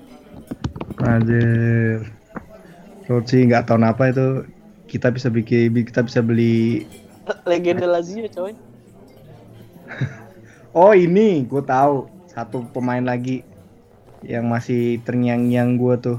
[1.05, 2.01] Anjir.
[3.05, 4.49] Roci nggak tahu apa itu
[4.88, 6.88] kita bisa bikin kita bisa beli
[7.51, 8.53] Legenda Lazio coy.
[10.75, 13.47] Oh ini, gue tahu satu pemain lagi
[14.27, 16.19] yang masih terngiang-ngiang gue tuh,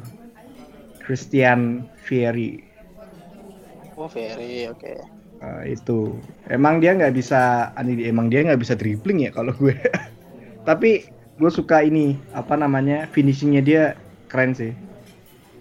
[1.04, 2.64] Christian Vieri.
[4.00, 4.96] Oh very oke.
[5.44, 6.16] Eh, itu
[6.48, 9.76] emang dia nggak bisa, ani- emang dia nggak bisa dribbling ya kalau gue.
[10.68, 11.04] Tapi
[11.36, 13.84] gue suka ini apa namanya finishingnya dia
[14.36, 14.76] keren sih.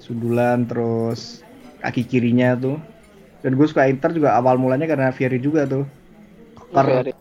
[0.02, 1.40] sundulan terus
[1.80, 2.76] kaki kirinya tuh.
[3.40, 5.86] Dan gue suka Inter juga awal mulanya karena Vieri juga tuh.
[6.74, 7.12] Per Ferry.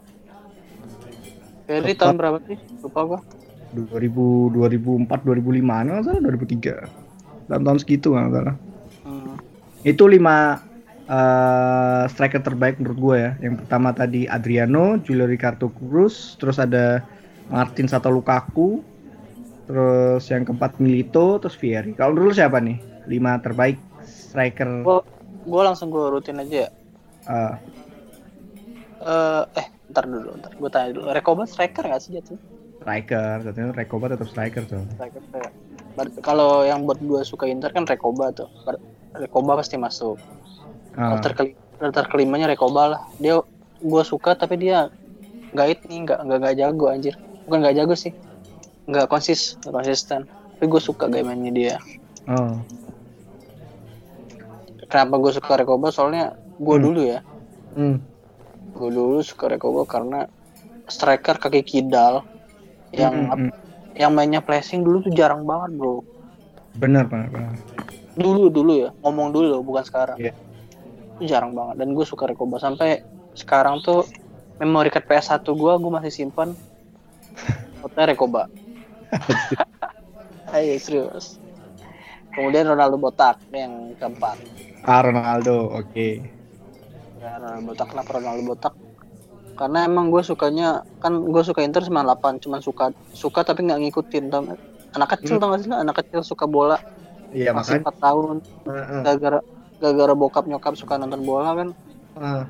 [1.63, 2.57] Ferry tahun berapa sih?
[2.81, 3.19] Lupa gua.
[3.73, 8.55] 2000 2004 2005 nggak salah 2003 dalam tahun segitu nggak salah
[9.03, 9.35] Hmm.
[9.83, 10.63] itu lima
[11.11, 17.03] eh, striker terbaik menurut gue ya yang pertama tadi Adriano Julio Ricardo Cruz terus ada
[17.51, 18.79] Martin atau Lukaku
[19.63, 24.99] terus yang keempat Milito terus Vieri kalau dulu siapa nih lima terbaik striker Gua
[25.43, 26.69] gua langsung gua rutin aja ya.
[27.27, 27.53] eh,
[29.03, 31.11] Eh, eh, ntar dulu, ntar gue tanya dulu.
[31.11, 32.39] Rekoba striker nggak sih jatuh?
[32.83, 35.51] striker katanya Rekoba tetap striker tuh Striker ya.
[36.19, 38.47] Kalau yang buat gue suka Inter kan Rekoba tuh.
[39.15, 40.19] Rekoba pasti masuk.
[40.95, 43.01] Ah, Alter, keli alter kelimanya Rekoba lah.
[43.19, 43.39] Dia
[43.79, 44.87] gue suka tapi dia
[45.51, 47.15] nggak ini nggak nggak nggak jago anjir.
[47.47, 48.11] Bukan nggak jago sih.
[48.85, 50.19] Nggak konsis, nggak konsisten.
[50.27, 51.75] Tapi gue suka gaya mainnya dia.
[52.25, 52.59] oh
[54.85, 55.89] Kenapa gue suka Rekoba?
[55.89, 56.83] Soalnya gue Hmm.
[56.83, 57.19] dulu ya.
[57.73, 57.97] hmm.
[58.71, 60.29] Gue dulu suka Rekoba karena
[60.85, 62.21] striker kaki kidal
[62.91, 63.51] yang Hmm, hmm, hmm.
[63.95, 66.01] yang mainnya flashing dulu tuh jarang banget bro.
[66.73, 67.53] bener bener, bener.
[68.13, 70.33] dulu dulu ya ngomong dulu loh, bukan sekarang Iya.
[71.15, 74.09] itu jarang banget dan gue suka Rekoba sampai sekarang tuh
[74.57, 76.57] memori card PS1 gue gue masih simpan
[77.79, 78.49] fotonya Rekoba
[80.55, 81.37] ayo serius.
[82.33, 84.37] Kemudian Ronaldo botak yang keempat.
[84.83, 86.07] Ah Ronaldo oke.
[87.21, 87.87] Ya, Ronaldo botak.
[87.93, 88.73] Kenapa Ronaldo botak?
[89.53, 94.33] Karena emang gue sukanya kan gue suka Inter 98 cuman suka suka tapi nggak ngikutin
[94.33, 94.59] tau nggak?
[94.93, 96.77] anak kecil tau gak sih anak kecil suka bola.
[97.33, 97.85] Iya masih makanya.
[97.85, 98.35] 4 tahun.
[99.05, 99.39] Gara-gara
[99.81, 101.69] gara-gara bokap nyokap suka nonton bola kan.
[102.17, 102.45] Ah,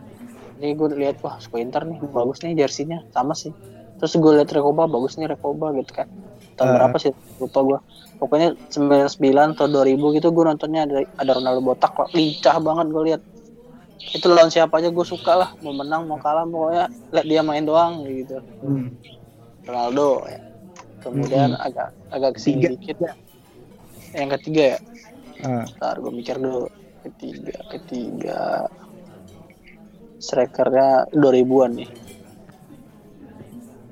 [0.60, 1.99] jadi gue lihat wah suka Inter nih.
[2.04, 3.04] Bagus nih jersinya.
[3.12, 3.52] Sama sih.
[3.99, 6.08] Terus gue lihat Rekoba bagus nih Rekoba gitu kan
[6.56, 6.76] tahun Ah.
[6.82, 7.13] berapa sih?
[7.38, 7.80] Lupa gue
[8.18, 10.88] pokoknya 99 atau 2000 gitu gue nontonnya.
[10.88, 13.22] Ada ada Ronaldo botak lah lincah banget gue lihat
[14.04, 15.50] itu lawan siapa aja gue suka lah.
[15.63, 18.39] Mau menang mau kalah pokoknya lihat dia main doang gitu.
[18.62, 18.94] Hmm.
[19.63, 20.39] Ronaldo ya.
[21.04, 22.70] kemudian agak agak ke sini Tiga.
[22.80, 23.13] dikit ya.
[24.16, 24.80] Yang ketiga ya.
[25.44, 26.72] Ah, Ntar gue mikir dulu.
[27.04, 28.72] Ketiga ketiga.
[30.16, 31.89] Strikernya 2000-an nih.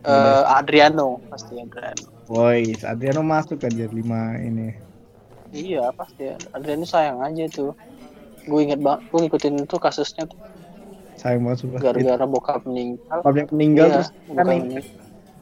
[0.02, 1.20] Eh Adriano.
[1.28, 2.08] Pasti Adriano.
[2.32, 4.72] Boys, Adriano masuk kan jadi lima ini.
[5.52, 7.76] Iya pasti Adriano sayang aja tuh.
[8.48, 10.40] Gue inget banget, gue ngikutin itu kasusnya tuh
[11.20, 11.80] Sayang banget sumpah.
[11.84, 13.20] Itu gara-gara bokap meninggal.
[13.20, 14.84] Pabrik meninggal Iya, terus kan meninggal.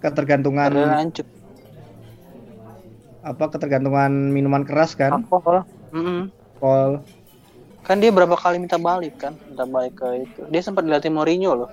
[0.01, 1.25] ketergantungan hancur.
[3.21, 5.13] apa ketergantungan minuman keras kan?
[5.13, 5.61] Alkohol.
[5.93, 6.33] Mm-mm.
[6.57, 7.05] Alkohol.
[7.85, 9.37] Kan dia berapa kali minta balik kan?
[9.45, 10.41] Minta balik ke itu.
[10.49, 11.69] Dia sempat dilatih Mourinho loh.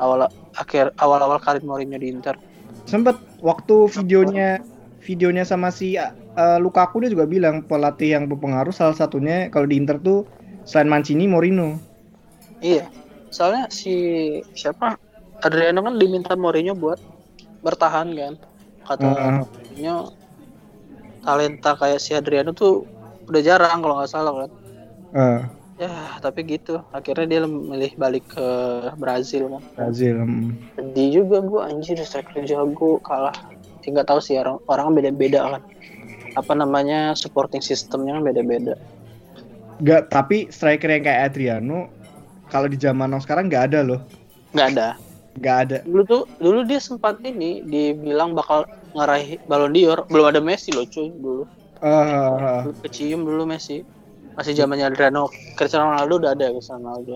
[0.00, 2.40] Awal akhir awal-awal karir Mourinho di Inter.
[2.86, 4.60] Sempet waktu videonya
[5.02, 9.76] videonya sama si uh, Lukaku dia juga bilang pelatih yang berpengaruh salah satunya kalau di
[9.76, 10.24] Inter tuh
[10.62, 11.78] selain Mancini Mourinho.
[12.62, 12.86] Iya,
[13.34, 13.94] soalnya si
[14.54, 14.94] siapa
[15.42, 17.02] Adriano kan diminta Mourinho buat
[17.66, 18.34] bertahan kan.
[18.86, 19.34] Kata Heeh.
[19.42, 19.96] Mourinho
[21.22, 22.86] talenta kayak si Adriano tuh
[23.26, 24.50] udah jarang kalau nggak salah kan.
[25.12, 25.40] Eh,
[25.80, 26.84] Ya, tapi gitu.
[26.92, 28.46] Akhirnya dia memilih balik ke
[29.00, 29.62] Brazil kan.
[29.76, 30.20] Brazil.
[30.20, 30.52] hmm.
[30.76, 33.34] Sedih juga gua anjir striker jago kalah.
[33.82, 35.62] Nggak tahu sih orang orang beda-beda kan.
[36.36, 38.74] Apa namanya supporting systemnya kan beda-beda.
[39.82, 41.90] Nggak, tapi striker yang kayak Adriano
[42.52, 44.00] kalau di zaman now sekarang nggak ada loh.
[44.54, 44.88] Nggak ada.
[45.32, 45.78] Nggak ada.
[45.88, 50.84] dulu tuh dulu dia sempat ini dibilang bakal ngeraih Ballon d'Or belum ada Messi loh
[50.84, 51.48] cuy dulu
[51.80, 53.80] Dulu kecium dulu Messi
[54.32, 57.14] masih zamannya Adriano Cristiano Ronaldo udah ada Cristiano Ronaldo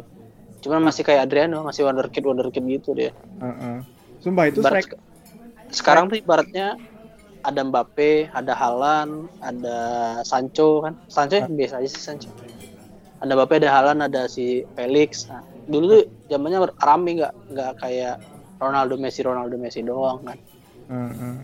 [0.61, 3.15] cuman masih kayak Adriano masih wonderkid wonderkid gitu dia.
[3.39, 3.79] Eh.
[4.19, 4.99] Sumpah itu Ibarat- striker
[5.71, 6.79] sekarang tuh ibaratnya
[7.47, 9.79] ada Mbappe ada Halan ada
[10.27, 10.99] Sancho kan.
[11.07, 12.31] Sancho ya biasa aja sih Sancho.
[13.23, 15.31] Ada Mbappe ada Halan ada si Felix.
[15.31, 17.33] Nah dulu tuh zamannya rame nggak?
[17.55, 18.15] Nggak kayak
[18.59, 20.39] Ronaldo Messi Ronaldo Messi doang kan.
[20.91, 21.37] Eh.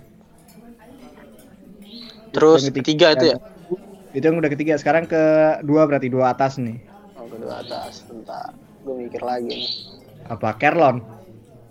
[2.32, 3.38] Terus ketiga itu ya?
[4.12, 4.76] Itu yang udah ketiga.
[4.76, 6.76] Sekarang kedua berarti dua atas nih.
[7.16, 8.04] Oh, kedua atas.
[8.04, 8.52] Bentar.
[8.84, 9.70] Gue mikir lagi nih.
[10.28, 10.56] Apa?
[10.60, 11.00] Kerlon.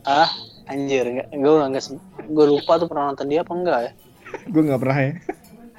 [0.06, 0.30] Ah,
[0.66, 1.06] anjir.
[1.30, 1.94] Gue nggak
[2.32, 3.92] gue lupa tuh pernah nonton dia apa enggak ya?
[4.54, 5.14] Gue nggak pernah ya.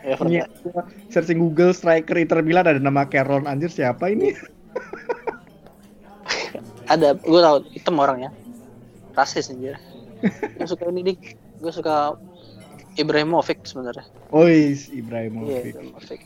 [0.03, 0.47] Ya Ini pernah.
[0.67, 0.83] gua
[1.15, 4.35] searching Google striker Inter Milan ada nama Kerlon anjir siapa ini?
[6.93, 8.29] Ada, gue tahu hitam orangnya.
[9.17, 9.79] Rasis anjir.
[10.59, 11.39] gue suka ini dik.
[11.63, 12.19] Gue suka
[12.99, 14.05] Ibrahimovic sebenarnya.
[14.33, 15.73] Ois Iya, Ibrahimovic.
[15.73, 16.21] Ibrahimovic.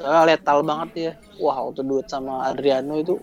[0.00, 1.12] Soalnya letal banget dia.
[1.40, 3.16] Wah, waktu duet sama Adriano itu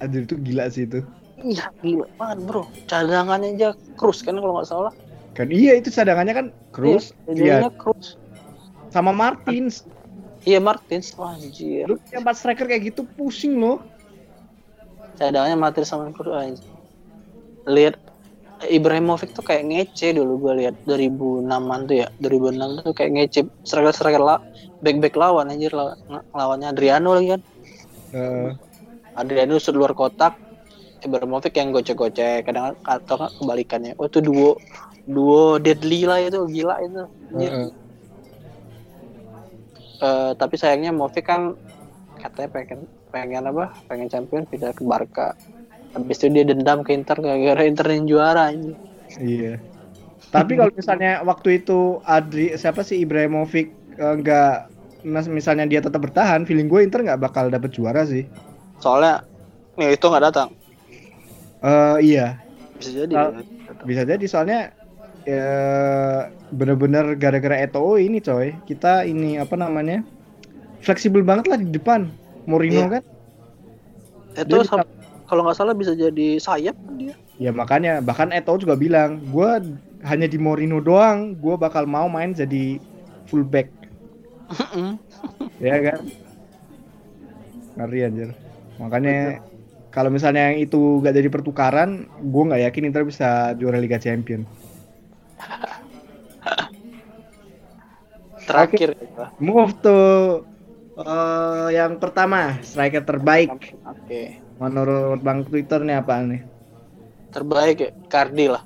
[0.00, 1.04] Anjir itu gila sih itu.
[1.40, 4.92] Iya gila banget bro Cadangannya aja Cruz kan kalau nggak salah
[5.32, 8.20] Kan iya itu cadangannya kan Cruz, Iya, iya, Cruz
[8.90, 9.86] sama Martins.
[10.42, 11.86] Iya Martins, wah anjir.
[11.86, 13.78] Lu punya empat striker kayak gitu pusing loh.
[15.14, 16.66] Cadangannya Martins sama anjir.
[17.70, 17.94] Lihat
[18.60, 23.40] Ibrahimovic tuh kayak ngece dulu gue lihat 2006-an tuh ya 2006 tuh kayak ngece.
[23.64, 24.36] Striker striker la
[24.80, 25.96] back back lawan anjir lawan,
[26.32, 27.42] lawannya Adriano lagi kan.
[28.12, 28.50] Eh,
[29.16, 30.36] Adriano shoot luar kotak
[31.00, 33.96] Ibrahimovic yang gocek-gocek kadang atau kebalikannya.
[33.96, 34.60] Oh itu duo
[35.08, 37.00] duo deadly lah itu gila itu
[37.32, 37.52] anjir.
[37.56, 37.70] eh,
[40.00, 41.52] Eh, tapi sayangnya Movic kan
[42.16, 42.80] katanya pengen
[43.12, 45.36] pengen apa pengen champion pindah ke Barca
[45.92, 48.74] habis itu dia dendam ke Inter gara-gara Inter yang juara anjir.
[49.16, 49.58] Iya.
[50.30, 54.54] Tapi kalau misalnya waktu itu Adri siapa sih Ibrahimovic eh, nggak
[55.02, 58.28] mas misalnya dia tetap bertahan, feeling gue Inter nggak bakal dapet juara sih.
[58.76, 59.20] soalnya
[59.74, 60.48] nih itu nggak datang
[61.60, 62.40] Eh iya,
[62.74, 63.44] bisa jadi datang.
[63.84, 64.72] bisa jadi soalnya
[65.22, 65.48] ya
[66.48, 68.56] bener-bener gara-gara Eto'o ini coy.
[68.64, 70.00] Kita ini apa namanya?
[70.80, 72.08] Fleksibel banget lah di depan.
[72.48, 72.88] Mourinho Iya.
[72.90, 73.02] kan?
[74.32, 74.99] itu Dia bisa- sam-
[75.30, 77.14] kalau nggak salah bisa jadi sayap kan dia?
[77.38, 78.02] Ya makanya.
[78.02, 82.82] Bahkan Eto'o juga bilang, gue hanya di Mourinho doang, gue bakal mau main jadi
[83.30, 83.70] fullback.
[85.62, 86.02] ya kan?
[87.78, 88.34] Ngeri anjir.
[88.82, 89.38] Makanya
[89.94, 94.42] kalau misalnya yang itu gak jadi pertukaran gue nggak yakin Inter bisa juara Liga Champion.
[98.50, 99.30] Terakhir ya.
[99.38, 99.98] move to
[100.98, 103.78] eh, yang pertama striker terbaik.
[103.86, 106.40] Oke menurut bang Twitter nih apa nih?
[107.32, 108.62] Terbaik ya Cardi lah.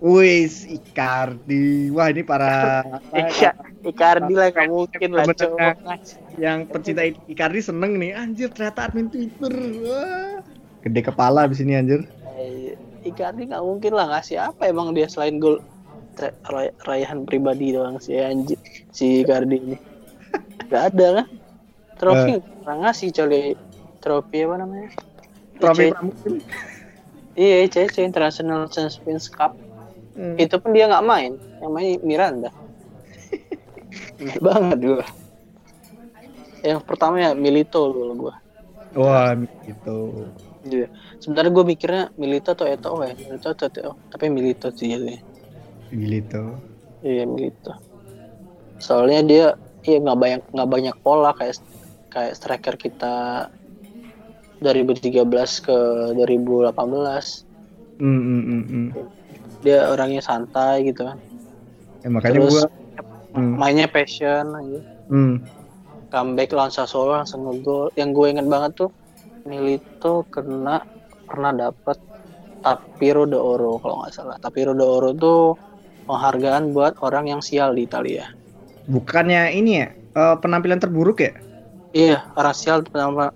[0.00, 1.92] Wis Icardi.
[1.92, 2.80] Wah ini para
[3.12, 3.52] Iya,
[3.84, 5.24] Icardi lah nggak mungkin lah
[6.40, 8.16] yang pencinta Icardi seneng nih.
[8.16, 9.52] Anjir ternyata admin Twitter.
[9.84, 10.40] Wah.
[10.80, 12.04] Gede kepala di sini anjir.
[12.40, 15.60] Eh, Icardi nggak mungkin lah ngasih apa emang dia selain gol
[16.86, 18.56] rayahan pribadi doang si anjir
[18.88, 19.76] si Icardi ini.
[20.68, 21.26] Nggak ada kan
[21.98, 22.32] trofi
[22.64, 23.56] nggak ngasih coy
[24.04, 24.92] trofi apa namanya
[25.56, 26.44] trofi pramusim
[27.32, 29.56] iya ICC International Champions Cup
[30.14, 30.38] Hmm.
[30.38, 32.54] itu pun dia nggak main yang main Miranda
[34.38, 35.06] banget gua
[36.62, 38.34] yang pertama ya Milito dulu gua
[38.94, 39.34] Wah,
[39.66, 40.30] gitu.
[40.62, 40.86] Iya.
[41.18, 43.98] Sebenarnya gue mikirnya Milito atau Eto'o ya, Milito atau Eto'o.
[44.06, 45.18] Tapi Milito sih jadinya.
[45.90, 46.42] Gitu.
[47.02, 47.74] Iya Milito.
[48.78, 49.46] Soalnya dia
[49.82, 51.58] iya nggak banyak nggak banyak pola kayak
[52.06, 53.14] kayak striker kita
[54.64, 55.76] 2013 ke
[56.16, 57.44] 2018.
[58.00, 58.86] Hmm, hmm, hmm, hmm.
[59.62, 61.18] Dia orangnya santai gitu kan.
[62.02, 62.64] Ya, makanya Terus gua
[63.36, 64.80] hmm, mainnya passion aja.
[65.12, 65.34] hmm.
[66.12, 67.90] Comeback lawan Sassuolo langsung ngegol.
[67.98, 68.90] Yang gue inget banget tuh
[69.44, 70.80] Milito kena
[71.28, 71.98] pernah dapat
[72.64, 74.36] Tapiro de Oro kalau nggak salah.
[74.40, 75.58] Tapiro de Oro tuh
[76.08, 78.24] penghargaan buat orang yang sial di Italia.
[78.84, 81.32] bukannya ini ya eh, penampilan terburuk ya?
[81.94, 83.32] Iya, orang sial penampilan.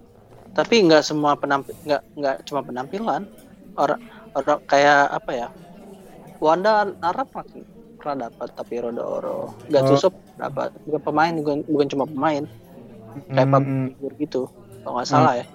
[0.59, 3.23] Tapi nggak semua penampil nggak nggak cuma penampilan.
[3.83, 4.01] Orang
[4.39, 5.49] orang kayak apa ya?
[6.45, 6.71] Wanda
[7.11, 7.63] Arab makin
[7.99, 9.39] pernah dapat tapi Roda Oro.
[9.73, 10.69] Gattuso dapat.
[10.87, 12.45] Bukan pemain, bukan, bukan cuma pemain.
[13.35, 13.87] Kayak Hmm, hmm.
[14.23, 14.43] gitu.
[14.83, 15.47] Kalau nggak salah ya.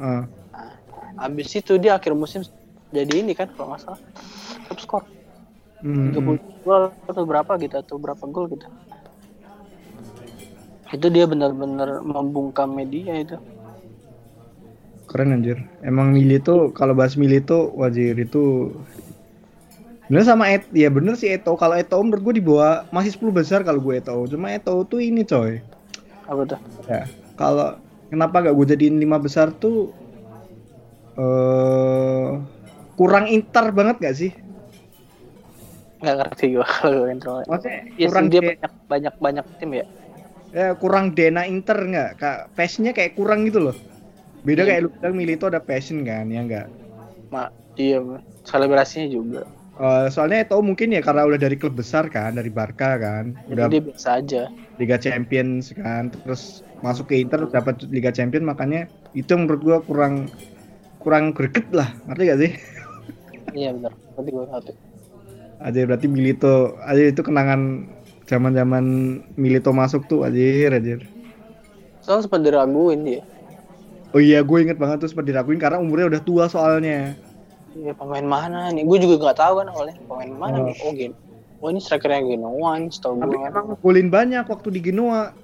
[0.00, 0.22] eh.
[1.22, 2.42] Habis itu dia akhir musim
[2.96, 4.00] jadi ini kan kalau nggak salah.
[4.68, 5.02] Top skor
[5.82, 8.66] Hmm, 30 gol atau berapa gitu atau berapa gol gitu.
[10.94, 13.36] Itu dia benar-benar membungkam media itu.
[15.08, 15.58] Keren anjir.
[15.80, 18.70] Emang Milito kalau bahas Milito wajir itu
[20.08, 21.52] Bener sama Et, ya bener sih Eto.
[21.60, 24.16] Kalau Eto menurut gue di bawah masih 10 besar kalau gue Eto.
[24.24, 25.60] Cuma Eto tuh ini coy.
[26.24, 26.60] Apa tuh?
[26.88, 27.04] Ya,
[27.36, 27.76] kalau
[28.08, 29.92] kenapa gak gue jadiin lima besar tuh
[31.18, 32.30] eh
[32.96, 34.32] kurang inter banget gak sih?
[35.98, 39.86] nggak ngerti gua kalau gue intro Maksudnya ya kurang dia banyak banyak banyak tim ya
[40.54, 42.10] ya, kurang dena inter nggak?
[42.16, 43.76] Kak, passionnya kayak kurang gitu loh.
[44.46, 44.68] Beda Iya.
[44.68, 46.66] kayak lu bilang Milito ada passion kan, ya enggak?
[47.32, 48.00] mak dia
[48.48, 49.40] selebrasinya juga
[49.78, 53.54] Eh, soalnya Eto mungkin ya karena udah dari klub besar kan, dari Barca kan, jadi
[53.54, 54.42] udah dia biasa aja
[54.82, 60.26] Liga Champions kan, terus masuk ke Inter dapat Liga Champions makanya itu menurut gua kurang
[60.98, 62.52] kurang greget lah, ngerti gak sih?
[63.54, 64.72] iya benar berarti gue ngerti
[65.58, 67.90] Aja berarti Milito, aja itu kenangan
[68.30, 68.84] zaman-zaman
[69.34, 70.38] Milito masuk tuh aja
[70.70, 71.02] aja.
[72.02, 73.22] soalnya sempat diraguin dia
[74.08, 77.12] Oh iya, gue inget banget tuh sempat diraguin karena umurnya udah tua soalnya.
[77.76, 78.82] Iya pemain mana nih?
[78.82, 80.64] Gue juga nggak tahu kan awalnya pemain mana Oh.
[80.66, 80.76] nih?
[80.80, 81.14] Oh gini.
[81.58, 83.50] Oh ini strikernya Genoa, ini setahu Tapi gue kan.
[83.50, 85.34] emang golin banyak waktu di Genoa,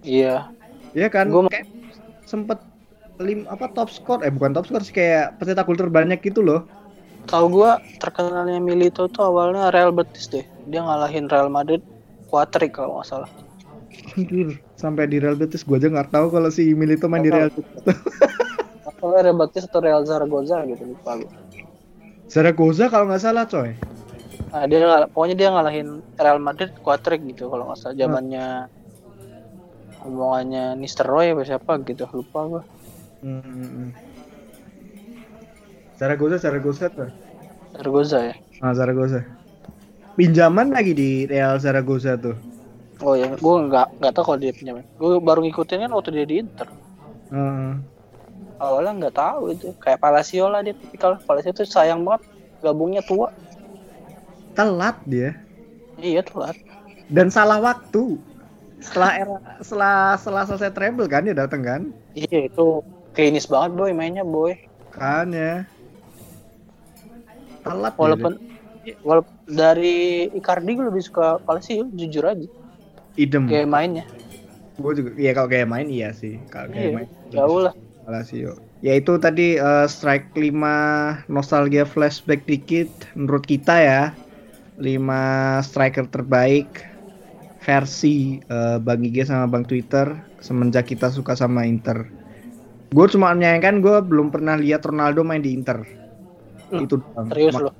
[0.00, 0.48] Iya.
[0.94, 1.26] ya kan?
[1.28, 1.66] Gua- Kayak
[2.24, 2.58] sempet
[3.20, 6.64] lim apa top score eh bukan top score sih kayak pencetak gol terbanyak gitu loh.
[7.28, 7.70] Tahu gue
[8.00, 10.46] terkenalnya Milito tuh awalnya Real Betis deh.
[10.64, 11.84] Dia ngalahin Real Madrid
[12.26, 13.30] kuatrik kalau nggak salah.
[13.90, 17.50] Anjir, sampai di Real Betis gue aja nggak tahu kalau si Milito main di Real
[17.50, 17.82] Betis.
[18.86, 21.32] Atau Real Betis atau Real Zaragoza gitu lupa gue.
[22.30, 23.74] Zaragoza kalau nggak salah coy.
[24.50, 28.70] Nah, dia pokoknya dia ngalahin Real Madrid quadrick gitu kalau nggak salah zamannya
[30.06, 32.62] omongannya Nistelrooy apa siapa gitu lupa gue.
[33.20, 33.92] Hmm.
[36.00, 37.10] Zaragoza, Zaragoza tuh.
[37.76, 38.34] Zaragoza ya.
[38.64, 39.20] Ah, Zaragoza.
[40.16, 42.49] Pinjaman lagi di Real Zaragoza tuh.
[43.00, 44.84] Oh ya, gue nggak nggak tahu kalau dia pinjam.
[45.00, 46.68] Gue baru ngikutin kan waktu dia di Inter.
[47.32, 47.72] Heeh.
[48.60, 49.72] Awalnya nggak tahu itu.
[49.80, 51.16] Kayak Palacio lah dia tipikal.
[51.24, 52.28] Palacio tuh sayang banget
[52.60, 53.32] gabungnya tua.
[54.50, 55.38] telat dia
[55.96, 56.58] Iya telat.
[57.08, 58.18] dan salah waktu.
[58.82, 61.82] Setelah era setelah setelah selesai treble kan dia datang kan?
[62.12, 62.82] Iya itu
[63.14, 64.58] klinis banget boy mainnya boy.
[64.92, 65.64] Kan ya.
[67.62, 68.00] Telat dia.
[68.02, 68.32] Walaupun
[69.06, 72.48] walaupun dari Icardi gue lebih suka Palacio jujur aja.
[73.20, 73.44] Idem.
[73.46, 74.04] Kayak mainnya.
[74.80, 76.40] Gue juga iya kalau kayak main iya sih.
[76.48, 77.08] Kalau kayak Iya, main.
[77.28, 77.74] jauh lah.
[78.00, 78.56] Palacio.
[78.80, 84.02] Ya itu tadi eh, strike 5 nostalgia flashback dikit menurut kita ya.
[84.80, 84.96] 5
[85.60, 86.88] striker terbaik
[87.60, 90.08] versi eh, Bang IG sama Bang Twitter
[90.40, 92.08] semenjak kita suka sama Inter.
[92.90, 95.84] Gue cuma menyayangkan gue belum pernah lihat Ronaldo main di Inter.
[96.72, 96.96] Hmm, itu.
[97.28, 97.74] Serius loh.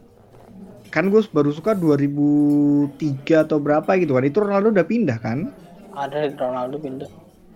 [0.90, 4.24] Kan gue baru suka 2003 atau berapa gitu kan.
[4.26, 5.54] Itu Ronaldo udah pindah kan?
[5.94, 7.10] Ada Ronaldo pindah.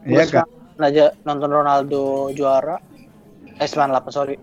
[0.06, 0.46] Iya kan?
[0.74, 2.78] aja nonton Ronaldo juara.
[3.58, 4.36] Eh 98 sorry.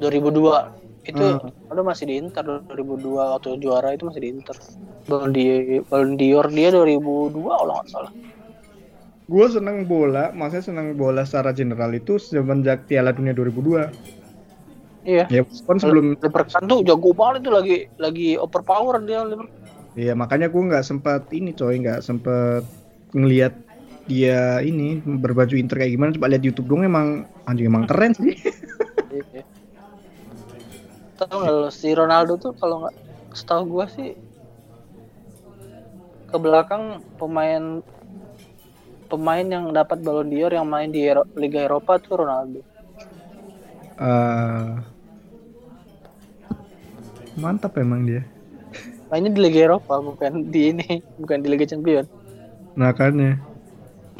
[0.00, 1.52] 2002 itu Hmm.
[1.68, 4.56] Ronaldo masih di Inter 2002 waktu juara itu masih di Inter.
[5.04, 5.44] Ballon di
[5.84, 8.12] Ballon d'Or dia 2002 kalau nggak salah.
[9.24, 13.88] Gue seneng bola, maksudnya seneng bola secara general itu semenjak Piala Dunia 2002.
[15.04, 15.24] Iya.
[15.28, 19.62] Ya, kan sebelum Leverkusen tuh jago banget itu lagi lagi overpower dia Leverkusen.
[19.94, 22.66] Iya makanya gue nggak sempet ini coy nggak sempet
[23.14, 23.54] ngelihat
[24.10, 28.34] dia ini berbaju Inter kayak gimana coba lihat YouTube dong emang anjing emang keren sih
[29.14, 29.46] Iya.
[31.14, 32.94] Tahu nggak lo si Ronaldo tuh kalau nggak
[33.38, 34.18] setahu gua sih
[36.26, 37.78] ke belakang pemain
[39.06, 42.58] pemain yang dapat Ballon d'Or yang main di Ero- Liga Eropa tuh Ronaldo.
[43.94, 44.93] Eh,
[47.38, 48.22] mantap emang dia.
[49.10, 52.06] Mainnya di Liga Eropa bukan di ini, bukan di Liga Champion.
[52.74, 53.38] makanya.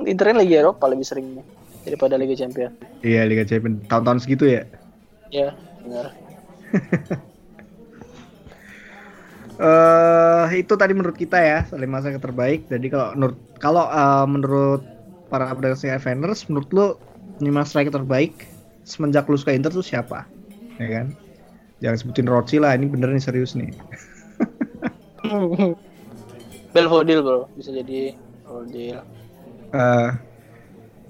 [0.07, 1.43] Internya Liga Eropa lebih seringnya
[1.83, 2.71] daripada Liga Champion.
[3.03, 4.63] iya Liga Champions tahun-tahun segitu ya?
[5.35, 6.15] Ya, benar.
[9.55, 12.67] eh itu tadi menurut kita ya lima striker terbaik.
[12.71, 14.83] Jadi kalau menurut kalau eh, menurut
[15.31, 16.87] para pedagang Avengers menurut lu
[17.43, 18.47] lima striker terbaik
[18.87, 20.27] semenjak lu suka Inter tuh siapa?
[20.79, 21.15] Ya kan
[21.83, 23.71] jangan sebutin Rossi lah ini bener nih serius nih.
[26.75, 28.15] Belfodil bro, bisa jadi
[28.45, 28.99] Belfodil.
[29.75, 30.11] Eh,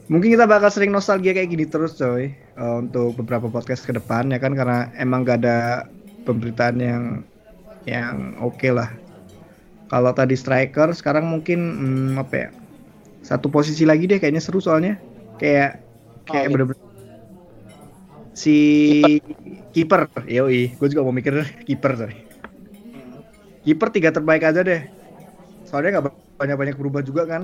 [0.09, 2.33] mungkin kita bakal sering nostalgia kayak gini terus coy.
[2.33, 4.53] Eh, untuk beberapa podcast ke depan ya kan?
[4.53, 5.89] Karena emang gak ada
[6.25, 7.05] pemberitaan yang
[7.85, 8.89] yang oke lah.
[9.89, 12.49] Kalau tadi striker sekarang mungkin hmm, apa ya?
[13.25, 15.01] Satu posisi lagi deh kayaknya seru soalnya.
[15.41, 15.81] Kayak
[16.29, 16.85] kayak Oh, bener-bener
[18.35, 18.57] si
[19.75, 20.07] kiper.
[20.31, 22.15] Yoi gue juga mau mikir kiper coy
[23.65, 24.85] kiper tiga terbaik aja deh.
[25.65, 27.43] Soalnya nggak banyak banyak berubah juga kan?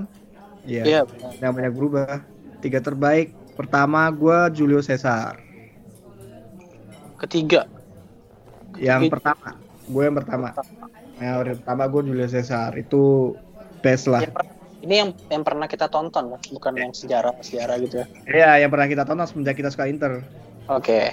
[0.68, 1.32] Iya benar.
[1.40, 2.20] yang banyak berubah.
[2.60, 3.32] Tiga terbaik.
[3.56, 5.40] Pertama gua Julio Cesar.
[7.16, 7.64] Ketiga.
[8.76, 9.12] yang Ketiga.
[9.18, 9.48] pertama.
[9.90, 10.48] Gue yang pertama.
[11.20, 12.72] Yang pertama gue Julio Cesar.
[12.76, 13.34] Itu
[13.80, 14.24] best lah.
[14.24, 14.36] Yang
[14.80, 18.06] ini yang yang pernah kita tonton lah, bukan yang sejarah sejarah gitu ya.
[18.24, 20.24] Iya yang pernah kita tonton semenjak kita suka Inter.
[20.72, 21.12] Oke.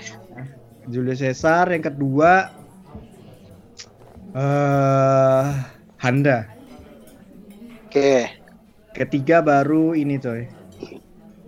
[0.88, 2.52] Julio Cesar yang kedua
[4.32, 5.46] eh
[5.98, 6.48] Handa
[7.88, 8.30] Oke.
[8.94, 10.46] ketiga baru ini coy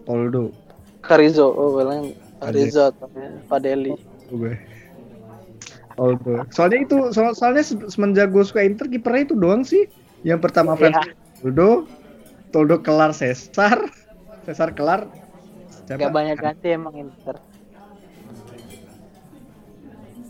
[0.03, 0.51] Toldo
[0.99, 3.07] Carizo, oh bilang Carizo atau
[3.45, 3.93] Padeli.
[4.27, 4.53] gue
[5.93, 9.85] Toldo soalnya itu so- soalnya se- semenjak gue suka Inter kipernya itu doang sih
[10.21, 10.91] yang pertama Iya.
[10.91, 10.97] fans
[11.39, 11.69] Toldo
[12.49, 13.77] Toldo kelar Cesar
[14.43, 15.05] Cesar kelar
[15.85, 16.01] siapa?
[16.01, 17.37] Gak banyak ganti emang Inter.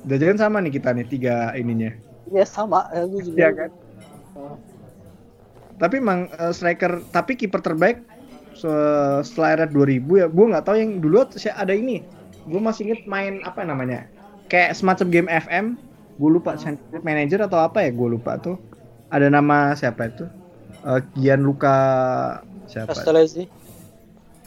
[0.08, 1.92] Jajan sama nih kita nih tiga ininya.
[2.30, 3.38] Ya sama, ya, gue juga.
[3.42, 3.70] Iya kan?
[5.80, 8.04] Tapi emang eh, striker tapi kiper terbaik
[8.54, 12.04] se- setelah era 2000 ya gue nggak tahu yang dulu ada ini.
[12.48, 14.06] Gue masih inget main apa namanya?
[14.52, 15.66] Kayak semacam game FM
[16.20, 18.60] gue lupa Scientific manager atau apa ya gue lupa tuh.
[19.10, 20.28] Ada nama siapa itu?
[20.84, 21.78] Eh, Gian Luka
[22.68, 22.92] siapa?
[22.94, 23.48] Castellesi.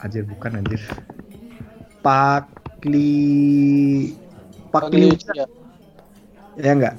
[0.03, 0.83] anjir bukan anjir.
[2.03, 3.07] Pakli
[4.73, 5.47] Pakli ya.
[6.57, 6.95] ya enggak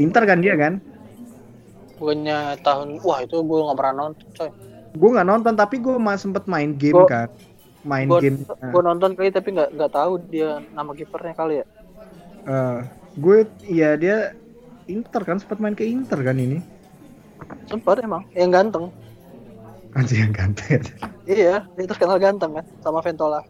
[0.00, 0.80] Inter kan dia kan
[2.02, 4.50] Bukannya tahun, wah itu gue gak pernah nonton coy.
[4.92, 7.28] gue nggak nonton tapi gue mah sempet main game Gua- kan
[7.86, 8.36] main Gua, game
[8.74, 11.66] gua nonton kali tapi nggak nggak tahu dia nama kipernya kali ya.
[12.42, 12.78] Eh,
[13.16, 13.38] gue
[13.70, 14.16] iya dia
[14.90, 16.58] Inter kan sempat main ke Inter kan ini
[17.70, 18.90] Sempat emang, yang ganteng.
[19.92, 20.82] anjir yang ganteng
[21.28, 23.40] Iya, dia terkenal ganteng kan, sama Ventola.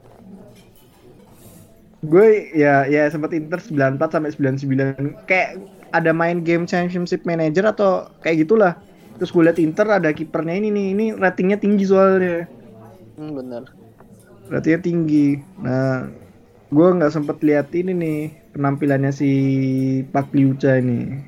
[2.03, 5.63] Gue ya ya sempat Inter 94 sampai 99 kayak
[5.95, 8.75] ada main game championship manager atau kayak gitulah
[9.17, 12.47] terus gue liat Inter ada kipernya ini nih ini ratingnya tinggi soalnya
[13.13, 13.69] Hmm, bener.
[14.49, 15.27] ratingnya tinggi
[15.61, 16.09] nah
[16.69, 18.19] gue nggak sempet lihat ini nih
[18.51, 19.31] penampilannya si
[20.11, 21.23] Pak Liuca ini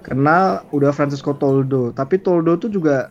[0.00, 3.10] kenal udah Francisco Toldo tapi Toldo tuh juga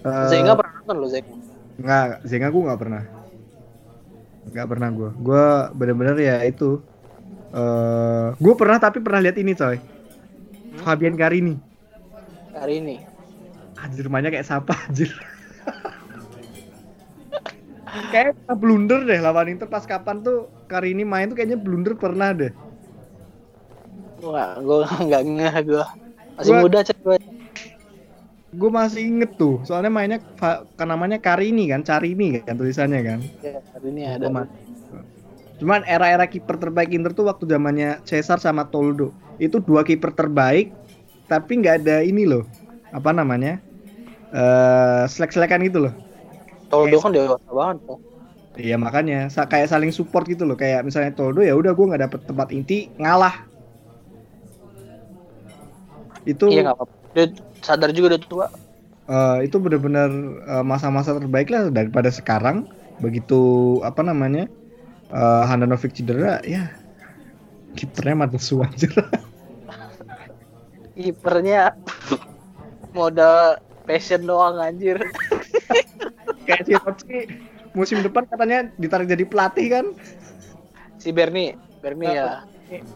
[0.00, 1.26] eh, Zenga pernah nonton lo Zek.
[1.78, 3.02] Nggak, Zenga gue nggak pernah.
[4.52, 5.10] Nggak pernah gue.
[5.18, 5.44] Gue
[5.76, 6.80] bener-bener ya itu.
[7.48, 9.80] eh gue pernah tapi pernah lihat ini coy.
[10.84, 11.56] Fabian Carini.
[12.52, 12.96] Hari ini.
[13.78, 15.08] Anjir rumahnya kayak siapa anjir.
[18.12, 22.52] kayak blunder deh lawan Inter pas kapan tuh Carini main tuh kayaknya blunder pernah deh.
[24.20, 25.86] Gua gua nggak ngeh gua.
[26.36, 27.16] Masih Gua- muda cek gua.
[28.48, 33.18] Gue masih inget tuh, soalnya mainnya kan namanya Carini kan, Carini kan tulisannya kan.
[33.44, 33.60] Ya,
[34.16, 34.24] ada.
[34.24, 34.48] Pemain.
[35.60, 39.12] Cuman era-era kiper terbaik Inter tuh waktu zamannya Cesar sama Toldo.
[39.36, 40.72] Itu dua kiper terbaik,
[41.28, 42.48] tapi nggak ada ini loh.
[42.88, 43.60] Apa namanya?
[44.32, 45.94] Eh, selek-selekan gitu loh.
[46.72, 47.98] Toldo kan dewasa banget tuh.
[48.58, 50.56] Iya makanya sa- kayak saling support gitu loh.
[50.56, 53.44] Kayak misalnya Toldo ya udah gue nggak dapet tempat inti, ngalah.
[56.24, 56.96] Itu Iya nggak apa-apa.
[57.62, 58.46] Sadar juga udah tua.
[59.08, 60.10] eh, itu benar-benar
[60.44, 62.68] eh, masa-masa terbaik lah daripada sekarang.
[63.00, 63.40] Begitu
[63.84, 64.46] apa namanya?
[65.08, 66.68] eh, Handanovic cedera, ya
[67.72, 68.90] kipernya Matsu anjir.
[70.92, 71.78] Kipernya
[72.90, 74.98] modal passion doang anjir.
[76.48, 77.16] kayak si Rossi
[77.76, 79.86] musim depan katanya ditarik jadi pelatih kan
[80.98, 82.42] Si Bernie, Bernie ya.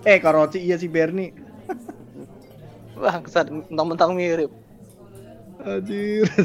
[0.03, 1.31] eh kalau Rossi iya si Bernie
[3.03, 4.51] Bangsat, mentang-mentang mirip.
[5.63, 6.27] anjir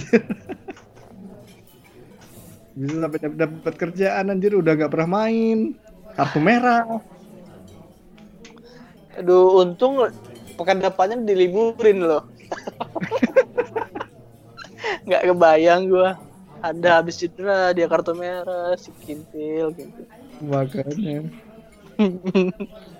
[2.77, 5.57] bisa sampai dap- dapat kerjaan anjir udah nggak pernah main
[6.17, 6.85] kartu merah
[9.17, 9.97] Aduh, untung
[10.57, 12.21] pekan depannya diliburin loh.
[15.07, 16.09] Nggak kebayang gua.
[16.67, 20.01] Ada habis cedera, dia kartu merah, si kintil gitu.
[20.49, 21.17] makanya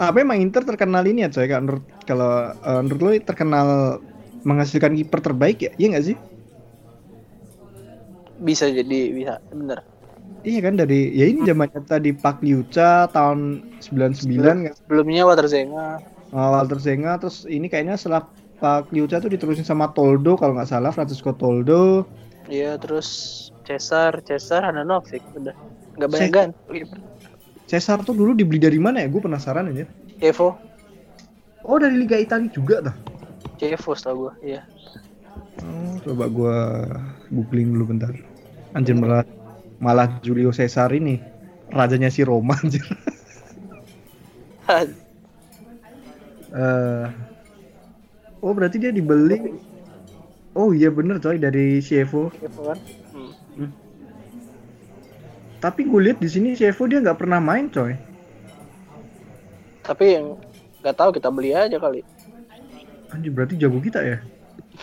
[0.00, 3.68] tapi emang Inter terkenal ini ya coy Kak, menurut kalau eh, menurut lo terkenal
[4.48, 6.16] menghasilkan kiper terbaik ya iya nggak sih
[8.40, 9.84] Bisa jadi, bisa, bener.
[10.40, 16.00] iya kan dari ya ini zamannya tadi Pak Liuca tahun 99 kan Sebelumnya Waterzenga.
[16.30, 18.24] Uh, Walter Zenga terus ini kayaknya setelah
[18.62, 22.06] Pak Liuca tuh diterusin sama Toldo kalau nggak salah Francisco Toldo
[22.50, 23.08] Iya, terus
[23.62, 25.54] Cesar, Cesar, Handanovic, udah.
[25.94, 26.48] Nggak banyak Cesar.
[27.70, 29.06] Cesar tuh dulu dibeli dari mana ya?
[29.06, 29.86] Gue penasaran aja
[30.18, 30.58] Evo,
[31.62, 32.96] oh dari Liga Italia juga tuh
[33.60, 34.64] Cevo tau gua, iya.
[35.60, 36.56] oh, coba gue
[37.28, 38.08] googling dulu bentar.
[38.72, 39.20] Anjir malah
[39.76, 41.20] malah Julio Cesar ini
[41.68, 42.82] rajanya si Roma anjir.
[46.50, 47.06] Eh,
[48.42, 49.54] oh berarti dia dibeli.
[50.54, 52.78] Oh iya bener coy dari Chievo Evo kan?
[55.60, 57.92] Tapi gue lihat di sini Chievo dia nggak pernah main coy
[59.84, 60.40] Tapi yang
[60.80, 62.00] nggak tahu kita beli aja kali.
[63.12, 64.18] Anjir berarti jago kita ya.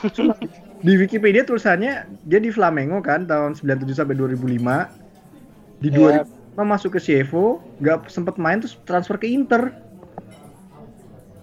[0.86, 5.82] Di Wikipedia tulisannya dia di Flamengo kan tahun 97 sampai 2005.
[5.82, 6.22] Di Iya.
[6.54, 9.74] 2005 masuk ke Chievo, nggak sempet main terus transfer ke Inter.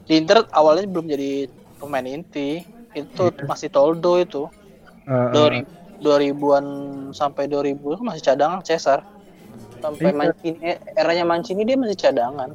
[0.06, 1.50] Di Inter awalnya belum jadi
[1.82, 2.62] pemain inti.
[2.94, 3.42] Itu Iya.
[3.50, 4.46] masih Toldo itu.
[5.10, 5.50] Eh, Dua
[5.98, 6.66] 2000-an
[7.10, 9.02] sampai 2000 kan masih cadangan Cesar.
[9.84, 10.16] Sampai Iya.
[10.16, 12.50] Mancini eranya Mancini dia masih cadangan.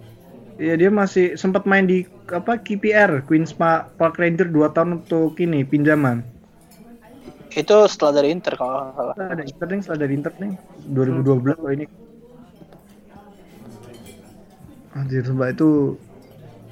[0.58, 5.38] Iya dia masih sempat main di apa KPR Queens Pa- Park Ranger 2 tahun untuk
[5.38, 6.26] ini pinjaman.
[7.54, 9.16] Itu setelah dari Inter kalau nggak salah.
[9.16, 10.52] Ada Inter nih setelah dari Inter nih
[10.90, 11.86] 2012 loh ini.
[14.98, 15.96] Anjir sumpah itu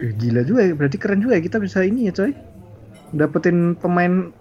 [0.01, 0.73] eh, gila juga ya.
[0.73, 2.33] Berarti keren juga ya kita bisa ini ya coy.
[3.13, 4.33] Dapetin pemain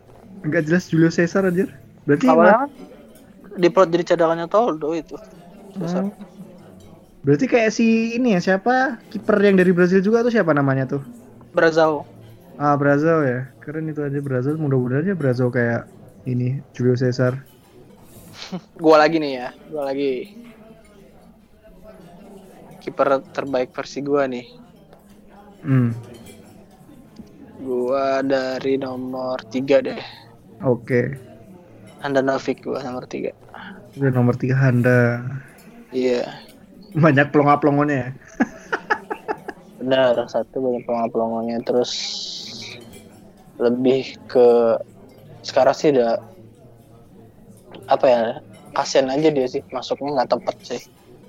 [0.43, 1.71] nggak jelas Julio Cesar anjir.
[2.03, 2.71] Berarti Awalnya kan
[3.57, 5.17] di plot jadi cadangannya Toldo itu.
[5.81, 6.05] Cesar.
[6.09, 6.13] Oh.
[7.27, 11.03] Berarti kayak si ini ya siapa kiper yang dari Brazil juga tuh siapa namanya tuh?
[11.51, 12.07] Brazil.
[12.57, 13.41] Ah Brazil ya.
[13.61, 14.55] Keren itu aja Brazil.
[14.57, 15.91] Mudah-mudahan ya Brazil kayak
[16.25, 17.35] ini Julio Cesar.
[18.83, 20.37] Gua lagi nih ya, gua lagi
[22.85, 24.47] kiper terbaik versi gua nih.
[25.67, 25.91] Hmm.
[27.59, 30.03] Gua dari nomor 3 deh.
[30.63, 31.19] Oke.
[32.05, 33.35] Handanovic gua nomor tiga.
[33.99, 35.25] Udah nomor tiga Handa.
[35.97, 36.29] Iya.
[36.93, 38.11] Banyak pelongo-pelongonya ya.
[39.81, 41.93] Benar, satu banyak pelongo-pelongonya terus
[43.57, 44.77] lebih ke
[45.41, 46.21] sekarang sih udah
[47.89, 48.21] apa ya
[48.77, 50.83] kasihan aja dia sih masuknya nggak tepat sih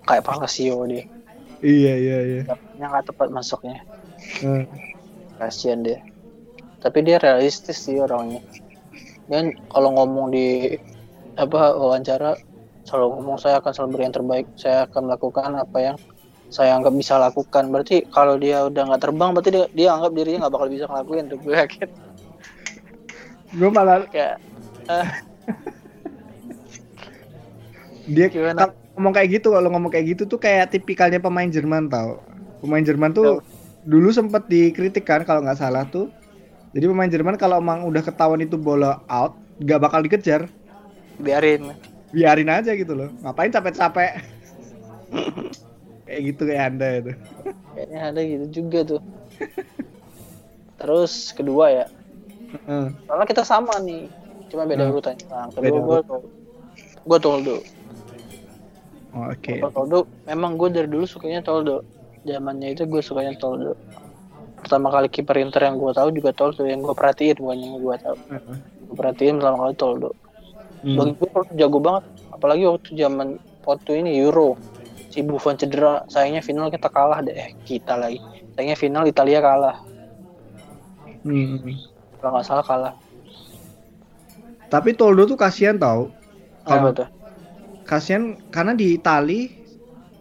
[0.03, 1.05] kayak Palacio dia
[1.63, 2.41] Iya iya iya.
[2.76, 3.80] nggak tepat masuknya
[4.41, 4.65] Hmm.
[5.38, 6.01] kasihan dia
[6.84, 8.41] tapi dia realistis sih orangnya
[9.30, 10.76] dan kalau ngomong di
[11.38, 12.36] apa wawancara
[12.88, 14.48] selalu ngomong saya akan selalu beri yang terbaik.
[14.56, 15.98] Saya akan melakukan apa yang
[16.48, 17.68] saya anggap bisa lakukan.
[17.68, 21.26] Berarti kalau dia udah nggak terbang berarti dia, dia anggap dirinya nggak bakal bisa ngelakuin
[21.28, 21.90] tuh gue yakin.
[23.60, 24.40] Gue malah kayak
[24.88, 25.08] eh,
[28.16, 28.72] dia Gimana?
[28.96, 32.24] ngomong kayak gitu kalau ngomong kayak gitu tuh kayak tipikalnya pemain Jerman tau.
[32.64, 33.44] Pemain Jerman tuh
[33.84, 36.08] dulu sempat dikritik kan kalau nggak salah tuh.
[36.72, 40.46] Jadi pemain Jerman kalau emang udah ketahuan itu bola out, nggak bakal dikejar,
[41.18, 41.74] biarin
[42.18, 43.13] biarin aja gitu loh.
[43.22, 44.11] Ngapain capek-capek?
[46.03, 47.11] kayak gitu kayak anda itu.
[47.72, 49.01] kayaknya ada gitu juga tuh
[50.76, 51.86] terus kedua ya
[52.47, 52.88] Heeh.
[53.03, 54.07] Soalnya kita sama nih,
[54.47, 54.95] cuma beda Hmm.
[54.95, 55.28] urutannya.
[55.28, 55.99] Nah, Beda kedua gue
[57.03, 57.55] gue Toldo.
[59.11, 59.59] Oh, Oke.
[59.59, 61.84] Kalau Toldo, memang gue dari dulu sukanya Toldo.
[62.24, 63.76] Zamannya itu gue sukanya Toldo.
[64.63, 67.95] Pertama kali kiper Inter yang gue tahu juga Toldo, yang gue perhatiin bukan yang gue
[67.99, 68.15] tahu.
[68.32, 68.55] Heeh.
[68.88, 70.09] Gue perhatiin pertama kali Toldo.
[70.88, 70.96] Hmm.
[70.96, 71.30] Bagi gue
[71.60, 73.36] jago banget, apalagi waktu zaman
[73.68, 74.56] waktu ini Euro.
[75.12, 77.36] Si Buffon cedera, sayangnya final kita kalah deh.
[77.36, 78.24] Eh, kita lagi.
[78.56, 79.78] Sayangnya final Italia kalah.
[81.28, 81.76] Hmm.
[82.24, 82.94] Kalau nggak salah kalah.
[84.72, 86.08] Tapi Toldo tuh kasihan tau.
[86.64, 87.08] Kalau tuh?
[87.88, 89.48] kasihan karena di Itali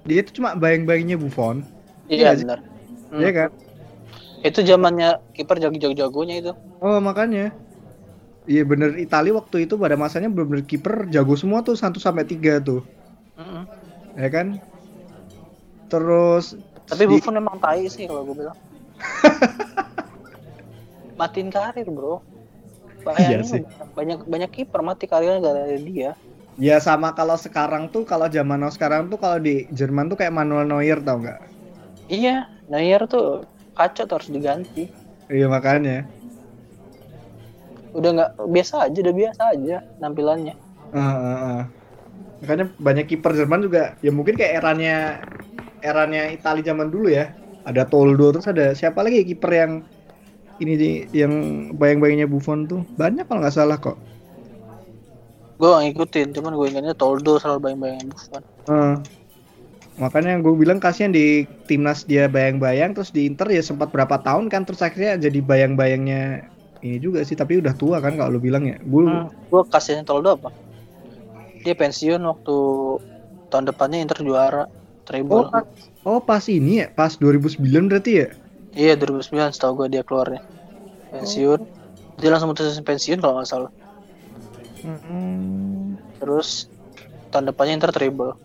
[0.06, 1.66] dia tuh cuma bayang-bayangnya Buffon,
[2.06, 2.58] Iya Iya benar.
[3.10, 3.20] Hmm.
[3.20, 3.50] ya kan?
[4.46, 6.52] Itu zamannya kiper jago-jagonya itu.
[6.78, 7.50] Oh makanya.
[8.52, 12.52] Iya bener Itali waktu itu pada masanya bener-bener kiper jago semua tuh 1 sampai 3
[12.68, 12.80] tuh,
[13.38, 13.66] Mm-mm.
[14.16, 14.46] ya kan?
[15.90, 16.54] Terus
[16.90, 18.58] Tapi di- Buffon emang tai sih kalau gue bilang.
[21.20, 22.14] Matiin karir bro.
[23.18, 23.62] Iya Bayangin sih.
[23.96, 26.10] banyak banyak kiper mati karirnya gara-gara dia.
[26.66, 30.34] ya sama kalau sekarang tuh kalau zaman now sekarang tuh kalau di Jerman tuh kayak
[30.36, 31.38] Manuel Neuer tau nggak?
[32.16, 32.34] Iya,
[32.70, 33.24] Neuer tuh
[33.76, 34.82] kacau harus diganti.
[35.30, 35.92] Iya makanya.
[37.96, 40.54] Udah nggak biasa aja, udah biasa aja tampilannya.
[40.92, 41.62] Ah, ah, ah.
[42.44, 45.24] Makanya banyak kiper Jerman juga ya mungkin kayak eranya
[45.80, 47.32] eranya Itali zaman dulu ya.
[47.66, 49.72] Ada Toldo terus ada siapa lagi kiper yang
[50.60, 51.32] ini di yang
[51.76, 53.96] bayang-bayangnya Buffon tuh banyak kalau nggak salah kok.
[55.56, 58.42] Gue gak ngikutin, cuman gue ingatnya Toldo selalu bayang-bayangin Buffon.
[58.68, 58.94] Eh,
[59.96, 64.52] makanya gue bilang kasihan di timnas dia bayang-bayang terus di Inter ya sempat berapa tahun
[64.52, 66.52] kan terus akhirnya jadi bayang-bayangnya
[66.84, 70.04] ini juga sih tapi udah tua kan kalau lu bilang ya gue Hmm, gue kasihnya
[70.04, 70.50] Toldo apa?
[71.64, 72.56] Dia pensiun waktu
[73.50, 74.64] tahun depannya Inter juara
[75.06, 75.46] treble.
[75.46, 75.64] oh, pas,
[76.02, 78.28] oh pas ini ya pas 2009 berarti ya
[78.76, 80.44] Iya 2009 setahu gue dia keluarnya
[81.10, 81.60] pensiun.
[82.20, 83.72] Dia langsung mutusin pensiun kalau nggak salah.
[84.84, 85.96] Hmm.
[86.20, 86.68] Terus
[87.32, 88.36] tahun depannya Inter treble.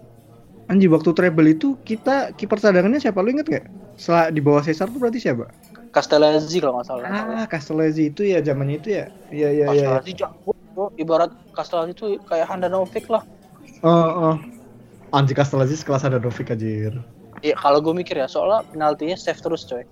[0.72, 3.66] Anji waktu treble itu kita kiper cadangannya siapa lu inget nggak?
[4.00, 5.52] Setelah di bawah Cesar tuh berarti siapa?
[5.92, 7.08] Castellazzi kalau nggak salah.
[7.12, 9.06] Ah, Castellazzi itu ya zamannya itu ya.
[9.28, 9.66] Iya iya iya.
[9.76, 9.88] iya.
[10.00, 10.52] Castellazzi jago.
[10.72, 10.86] bro.
[10.96, 13.24] Ibarat Castellazzi itu kayak Handanovic lah.
[13.84, 14.36] Oh, oh.
[15.12, 16.96] Anji Castellazzi sekelas Handanovic anjir.
[17.44, 19.84] Iya kalau gue mikir ya soalnya penaltinya save terus coy.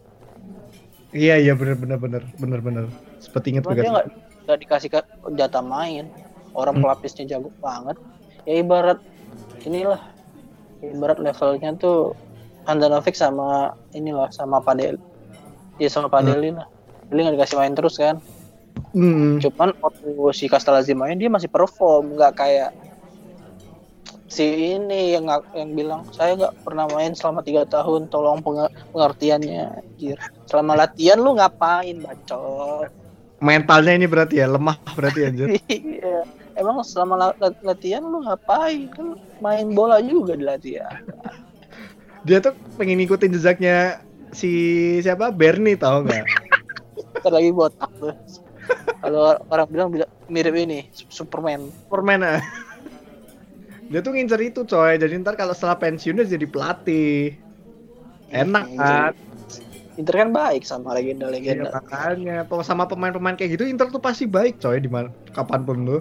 [1.12, 2.86] Iya iya bener bener bener bener bener.
[3.20, 4.08] Seperti inget Cuma gue dia nggak
[4.48, 4.90] nggak dikasih
[5.36, 6.08] jatah main.
[6.56, 6.88] Orang Hmm.
[6.88, 8.00] pelapisnya jago banget.
[8.48, 9.04] Ya ibarat
[9.68, 10.00] inilah
[10.80, 12.16] ibarat levelnya tuh
[12.64, 14.96] Handanovic sama inilah sama Padel.
[15.80, 16.68] Iya sama Padeli lah.
[17.10, 18.20] Dia nggak dikasih main terus kan.
[18.92, 19.40] Hmm.
[19.40, 22.70] Cuman waktu si Castellazzi main dia masih perform, nggak kayak
[24.30, 25.26] si ini yang
[25.58, 29.82] yang bilang saya nggak pernah main selama tiga tahun, tolong penge- pengertiannya.
[29.82, 30.18] Anjir.
[30.46, 32.92] Selama latihan lu ngapain, bacot?
[33.40, 35.48] Mentalnya ini berarti ya lemah berarti anjir.
[35.72, 36.28] Iya.
[36.60, 38.92] Emang selama la- la- latihan lu ngapain?
[38.92, 41.00] Kan main bola juga di latihan.
[42.28, 44.52] Dia tuh pengen ngikutin jejaknya si
[45.02, 46.26] siapa Bernie tau nggak?
[47.24, 48.16] Ntar lagi botak tuh.
[49.02, 51.74] Kalau orang bilang bila- mirip ini Superman.
[51.88, 52.42] Superman ah.
[53.90, 55.02] Dia tuh ngincer itu coy.
[55.02, 57.34] Jadi ntar kalau setelah pensiun dia jadi pelatih.
[58.30, 59.14] Enak kan?
[59.98, 61.76] Inter kan baik sama Iya, legenda-legenda.
[61.76, 65.78] makanya Tuh, sama pemain-pemain kayak gitu Inter tuh pasti baik coy di mana kapan pun
[65.84, 65.98] lu.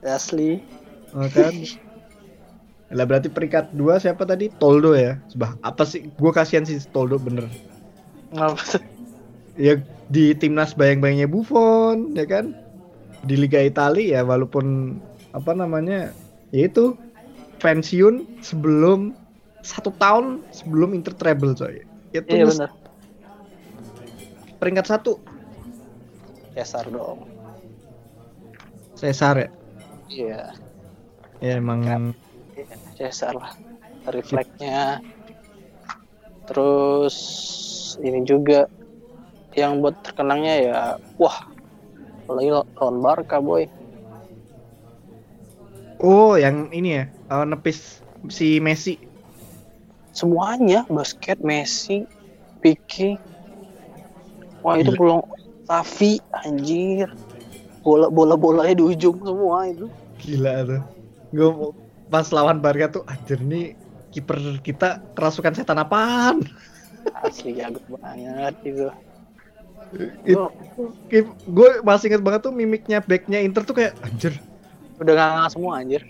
[0.00, 0.62] Asli.
[1.12, 1.52] Kan?
[2.92, 4.52] Lah berarti peringkat dua siapa tadi?
[4.52, 5.16] Toldo ya.
[5.28, 6.12] Sebah apa sih?
[6.14, 7.48] Gue kasihan sih Toldo bener.
[8.30, 8.80] Ngapa?
[9.56, 12.52] Ya di timnas bayang-bayangnya Buffon, ya kan?
[13.22, 14.98] di Liga Italia ya walaupun
[15.30, 16.10] apa namanya
[16.50, 16.98] yaitu
[17.62, 19.14] pensiun sebelum
[19.62, 22.70] satu tahun sebelum Inter treble coy itu Iya nyes- benar.
[24.58, 25.22] peringkat satu
[26.52, 27.30] Cesar dong.
[28.98, 29.48] Cesar ya
[30.10, 30.42] Iya.
[31.38, 31.86] ya emang
[32.98, 33.52] Cesar lah.
[34.08, 34.98] Refleksnya.
[36.46, 37.16] Terus
[38.00, 38.66] ini juga
[39.52, 40.78] yang buat terkenangnya ya
[41.20, 41.44] wah
[42.24, 42.50] apalagi
[42.80, 43.68] lawan Barca boy
[46.00, 48.00] oh yang ini ya eh, nepis
[48.32, 48.96] si Messi
[50.16, 52.08] semuanya basket Messi
[52.64, 53.20] Pique
[54.64, 54.98] wah itu Gila.
[54.98, 55.22] pulang
[55.68, 57.12] Safi anjir
[57.84, 59.86] bola bola bolanya di ujung semua itu
[60.22, 60.82] gila tuh
[61.34, 61.50] gue
[62.12, 63.72] pas lawan Barca tuh anjir nih
[64.12, 66.44] kiper kita kerasukan setan apaan?
[67.24, 68.86] Asli jago banget itu.
[70.28, 70.52] It- Gua
[71.48, 74.36] gue masih inget banget tuh mimiknya backnya Inter tuh kayak anjir.
[75.00, 76.04] Udah nggak semua anjir.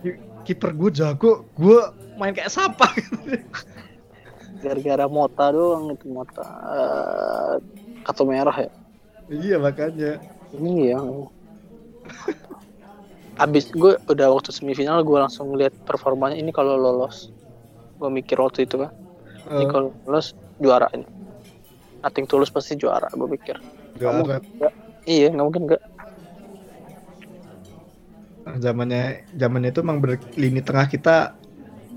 [0.00, 1.80] Ki- kiper gue jago gue
[2.16, 2.84] main kayak siapa
[4.60, 7.54] gara-gara Mota doang itu Mota Eh,
[8.04, 8.70] kartu merah ya.
[9.28, 10.20] Iya makanya.
[10.52, 10.98] Ini ya
[13.38, 16.38] abis gue udah waktu semifinal gue langsung lihat performanya.
[16.38, 17.30] Ini kalau lolos.
[17.98, 18.90] Gue mikir waktu itu kan
[19.54, 21.04] ini Eh, kalau lolos juara ini.
[22.04, 23.56] Nothing tulus pasti juara gue pikir
[23.96, 24.38] juara.
[25.04, 25.82] iya nggak mungkin enggak
[28.60, 31.32] zamannya zamannya itu emang ber, lini tengah kita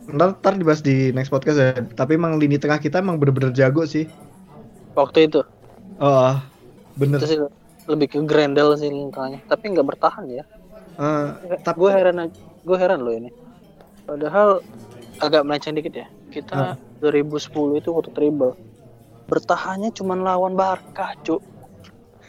[0.08, 1.76] ntar, ntar dibahas di next podcast ya.
[1.84, 4.08] Tapi emang lini tengah kita emang bener-bener jago sih.
[4.96, 5.44] Waktu itu?
[6.00, 6.40] Oh
[6.96, 7.20] bener.
[7.20, 7.40] Itu sih
[7.88, 10.44] lebih ke Grendel sih lingkangnya tapi nggak bertahan ya
[10.98, 11.30] Eh,
[11.62, 13.30] tapi gue heran aja- gue heran loh ini.
[14.04, 14.66] Padahal
[15.18, 16.08] agak melenceng dikit ya.
[16.28, 18.54] Kita 2010 itu waktu treble
[19.28, 21.43] bertahannya cuma lawan Barca cuk.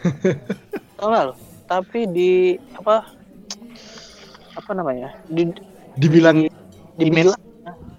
[0.99, 1.33] Tau
[1.65, 2.33] tapi di
[2.75, 3.07] apa
[4.53, 5.15] apa namanya?
[5.25, 5.47] Di
[5.95, 6.45] dibilang
[6.97, 7.39] dibilang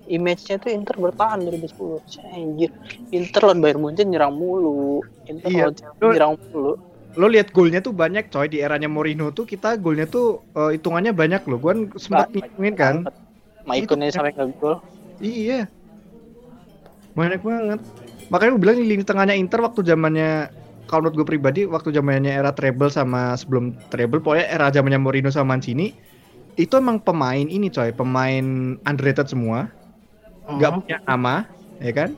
[0.09, 2.72] image-nya tuh Inter bertahan 2010 anjir.
[3.09, 4.99] Inter lawan Bayern Munchen nyerang mulu.
[5.26, 5.63] Inter Iya.
[5.72, 5.76] lawan
[6.11, 6.74] nyerang mulu
[7.18, 8.45] lo lihat golnya tuh banyak coy.
[8.51, 11.57] Di eranya Mourinho tuh kita golnya tuh eh, hitungannya banyak loh.
[11.57, 12.95] Gue sempat ngitungin kan.
[13.66, 14.82] Maikonnya sampai ke gol.
[15.18, 15.66] Iya.
[17.18, 17.80] Banyak banget.
[18.30, 20.53] Makanya gue bilang di lini tengahnya Inter waktu zamannya
[20.86, 25.30] kalau menurut gue pribadi waktu zamannya era treble sama sebelum treble pokoknya era zamannya Mourinho
[25.30, 25.93] sama Mancini
[26.57, 27.89] itu emang pemain ini coy.
[27.93, 29.70] Pemain underrated semua.
[30.49, 30.78] Nggak Mhm.
[30.82, 31.36] punya nama
[31.80, 32.10] ya kan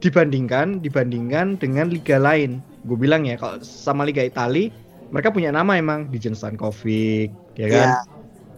[0.00, 2.64] dibandingkan dibandingkan dengan liga lain.
[2.88, 4.72] Gue bilang ya kalau sama liga Itali
[5.12, 7.88] mereka punya nama emang Dijen Stankovic ya kan?
[7.88, 7.98] Iya.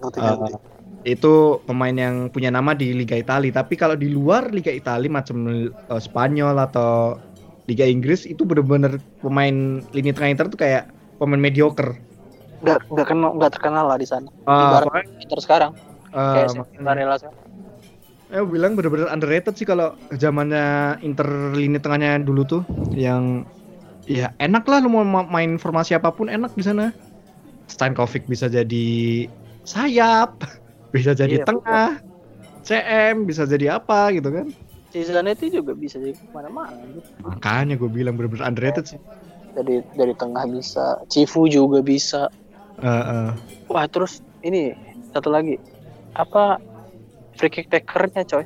[0.03, 0.59] Ngerti, Eh, ngerti.
[1.03, 1.32] itu
[1.66, 3.51] pemain yang punya nama di Liga Italia.
[3.51, 7.18] Tapi kalau di luar Liga Italia macam eh, Spanyol atau
[7.66, 11.99] Liga Inggris itu bener-bener pemain lini tengah Inter tuh kayak pemain mediocre.
[12.62, 14.30] Nggak nggak kenal nggak terkenal lah di sana.
[14.47, 15.72] Ah, Ibarat pokoknya, Inter sekarang.
[16.12, 17.41] Eh, kayak makanya- Barella sekarang
[18.35, 20.62] eh, bilang bener-bener underrated sih kalau zamannya
[21.07, 21.28] Inter
[21.59, 22.62] lini tengahnya dulu tuh
[22.97, 23.45] yang
[24.09, 26.85] ya enak lah lu mau ma- main formasi apa pun enak di sana
[27.70, 28.87] Stankovic bisa jadi
[29.72, 30.30] sayap
[30.95, 31.99] bisa jadi Iya, tengah
[32.66, 34.49] CM bisa jadi apa gitu kan
[34.93, 37.09] Cizanetti juga bisa jadi ke mana-mana gitu.
[37.24, 38.99] Makanya gue bilang bener-bener underrated sih.
[39.57, 42.28] dari dari tengah bisa Cifu juga bisa
[42.83, 43.53] Eh, eh.
[43.72, 44.12] wah terus
[44.47, 44.59] ini
[45.12, 45.53] satu lagi
[46.22, 46.39] apa
[47.37, 48.45] free kick takernya coy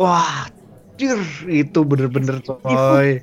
[0.00, 0.48] Wah,
[0.96, 3.20] jir, itu bener-bener coy.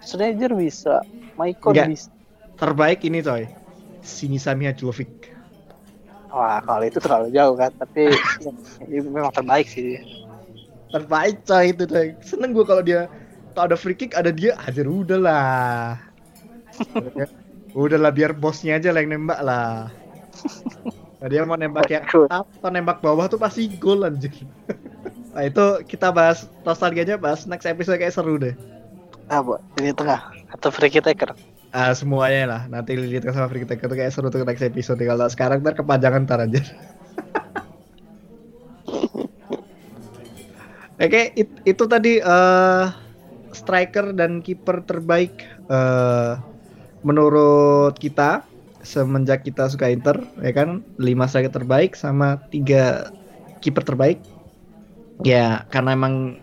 [0.00, 1.04] Sneijder bisa
[1.36, 2.08] Maicon bisa
[2.56, 3.44] Terbaik ini coy.
[4.00, 5.32] Sini Sami Hajlovic.
[6.30, 8.06] wah kalau itu terlalu jauh kan tapi
[8.92, 10.00] ya, memang terbaik sih.
[10.88, 12.06] Terbaik coy itu coy.
[12.24, 13.12] Seneng gue kalau dia
[13.52, 16.00] kalau ada free kick ada dia aja udahlah.
[17.76, 19.92] udahlah biar bosnya aja lah yang nembak lah.
[21.20, 24.32] Nah, dia mau nembak yang atas atau nembak bawah tuh pasti gol anjir.
[25.30, 28.50] Nah itu kita bahas nostalgianya bahas next episode kayak seru deh.
[29.30, 31.38] apa ini tengah atau free kick taker
[31.70, 32.60] Ah semuanya lah.
[32.66, 34.98] Nanti lihat sama Free Taker tuh kayak seru tuh next episode.
[34.98, 36.58] Kalau sekarang ntar kepanjangan ntar aja.
[41.00, 42.86] Oke, it- itu tadi eh
[43.54, 46.32] striker dan kiper terbaik eh
[47.06, 48.49] menurut kita
[48.82, 50.84] semenjak kita suka Inter, ya kan?
[51.00, 53.12] 5 striker terbaik sama tiga
[53.60, 54.18] kiper terbaik.
[55.24, 56.40] Ya, karena emang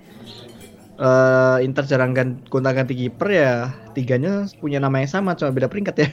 [0.98, 3.54] eh Inter jarang gan- gonta-ganti kiper ya,
[3.94, 6.10] tiganya punya nama yang sama cuma beda peringkat ya.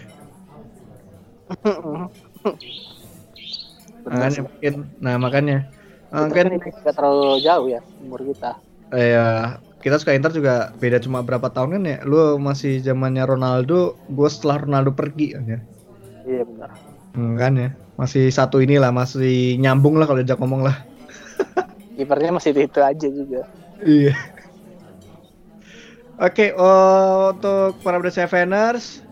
[4.05, 5.64] Makanya mungkin, nah makanya
[6.12, 8.53] Kita mungkin kan nggak terlalu jauh ya umur kita
[8.95, 11.99] ya kita suka Inter juga beda cuma berapa tahun kan ya.
[12.09, 15.61] Lu masih zamannya Ronaldo, gue setelah Ronaldo pergi aja.
[16.25, 16.70] Iya benar.
[17.14, 17.68] Hmm, kan ya.
[17.95, 20.77] Masih satu inilah, masih nyambung lah kalau diajak ngomong lah.
[21.97, 23.47] Kipernya masih itu aja juga.
[23.85, 24.14] Iya.
[26.14, 29.03] Oke, oh, untuk para Brand Seveners,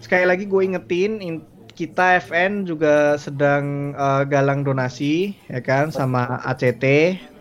[0.00, 1.44] sekali lagi gue ingetin, in-
[1.76, 6.84] kita FN juga sedang eh, galang donasi, ya kan, sama ACT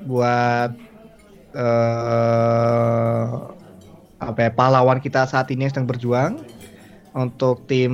[0.06, 0.76] buat
[1.58, 3.28] eh
[4.18, 6.34] apa ya, pahlawan kita saat ini yang sedang berjuang
[7.18, 7.94] untuk tim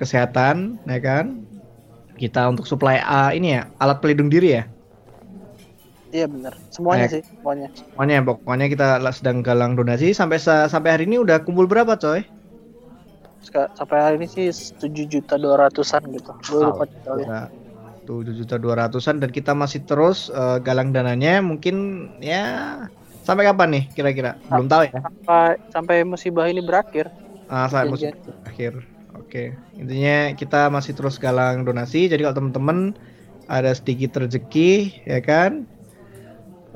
[0.00, 1.44] kesehatan, ya kan.
[2.16, 4.64] Kita untuk supply ah, ini ya, alat pelindung diri ya.
[6.08, 6.56] Iya benar.
[6.72, 7.68] Semuanya Kayak- sih, semuanya.
[7.92, 12.24] Pokoknya pokoknya kita sedang galang donasi sampai sa- sampai hari ini udah kumpul berapa coy?
[13.48, 16.32] Sampai hari ini sih 7 juta dua ratusan gitu.
[16.48, 17.48] Gue lupa totalnya.
[18.08, 22.76] Tujuh juta dua ratusan dan kita masih terus eh, galang dananya mungkin ya
[23.22, 24.40] sampai kapan nih kira-kira?
[24.48, 25.00] Belum tahu ya.
[25.04, 27.12] Sampai sampai musibah ini berakhir.
[27.48, 28.12] Ah, sampai musim
[28.44, 28.72] akhir.
[29.16, 29.56] Oke.
[29.80, 32.06] Intinya kita masih terus galang donasi.
[32.12, 32.78] Jadi kalau teman-teman
[33.48, 35.64] ada sedikit rezeki ya kan?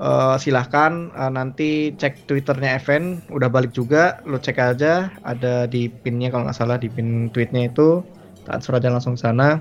[0.01, 3.21] Eh, silahkan eh, nanti cek twitternya Evan.
[3.29, 5.13] Udah balik juga lo cek aja.
[5.23, 8.01] Ada di pinnya kalau nggak salah di pin tweetnya itu.
[8.49, 9.61] Transfer aja langsung sana.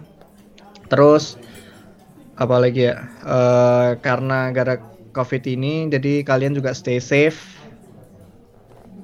[0.88, 1.36] Terus
[2.40, 2.98] apa lagi ya?
[3.28, 4.80] Eh, karena gara
[5.12, 7.61] covid ini jadi kalian juga stay safe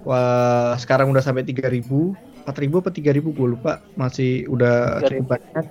[0.07, 2.15] wah sekarang udah sampai 3000
[2.47, 5.07] 4000 apa 3000 gue lupa masih udah 3.000.
[5.11, 5.65] cukup banyak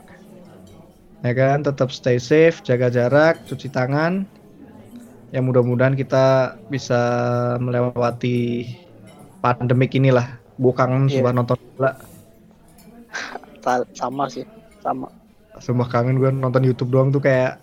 [1.24, 4.28] ya kan tetap stay safe jaga jarak cuci tangan
[5.32, 6.24] ya mudah-mudahan kita
[6.68, 7.00] bisa
[7.58, 8.68] melewati
[9.40, 11.18] pandemik inilah gue kangen Iya.
[11.18, 11.92] sumpah nonton bola
[13.58, 14.46] Ta- Sama sih,
[14.78, 15.10] sama.
[15.58, 17.58] sumpah kangen gue nonton YouTube doang tuh kayak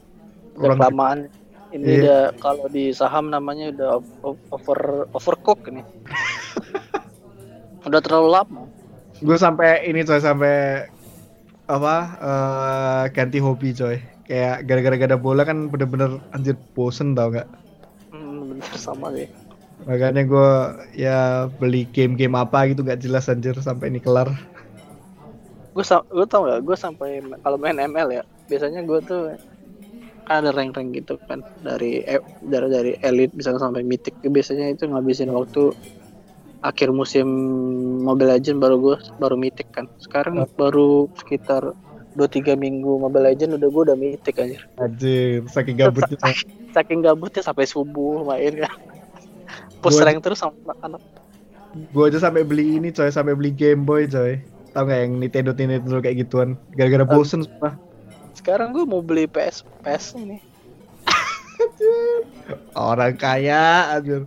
[0.54, 1.30] Udah kelamaan.
[1.74, 2.00] Ini Iya.
[2.00, 3.90] udah kalau di saham namanya udah
[4.54, 4.82] over
[5.18, 5.82] overcook ini.
[7.88, 8.62] udah terlalu lama.
[9.24, 10.54] gue sampai ini coy sampai
[11.76, 11.96] apa
[12.30, 13.96] eh, ganti hobi coy
[14.28, 17.48] kayak gara-gara gak ada bola kan bener-bener anjir bosen tau gak
[18.14, 19.28] Hmm, bener sama sih.
[19.88, 20.50] makanya gue
[21.04, 21.18] ya
[21.60, 24.30] beli game-game apa gitu gak jelas anjir sampai ini kelar
[25.74, 27.10] Gue gue tau gak, gue sampai
[27.42, 29.22] kalau main ML ya, biasanya gue tuh
[30.24, 34.16] kan ada rank-rank gitu kan dari e- dari dari elite bisa sampai mythic.
[34.20, 35.76] Biasanya itu ngabisin waktu
[36.60, 37.28] akhir musim
[38.02, 39.86] Mobile Legend baru gue baru mythic kan.
[40.00, 41.76] Sekarang baru sekitar
[42.16, 44.58] 2-3 minggu Mobile Legend udah gue udah mythic aja.
[44.78, 46.16] anjir saking gabutnya
[46.72, 48.74] Saking gabutnya sampai subuh main kan.
[49.82, 51.02] Push Gua- rank terus sama anak-anak.
[51.74, 54.38] gue aja sampai beli ini coy sampai beli Game Boy coy
[54.72, 57.74] tau gak yang Nintendo Nintendo kayak gituan gara-gara bosen sumpah
[58.34, 60.42] Sekarang gue mau beli PS PS ini.
[62.78, 64.26] Orang kaya anjir.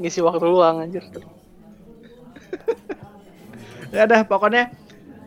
[0.00, 1.04] Ngisi waktu luang anjir.
[3.94, 4.70] ya udah pokoknya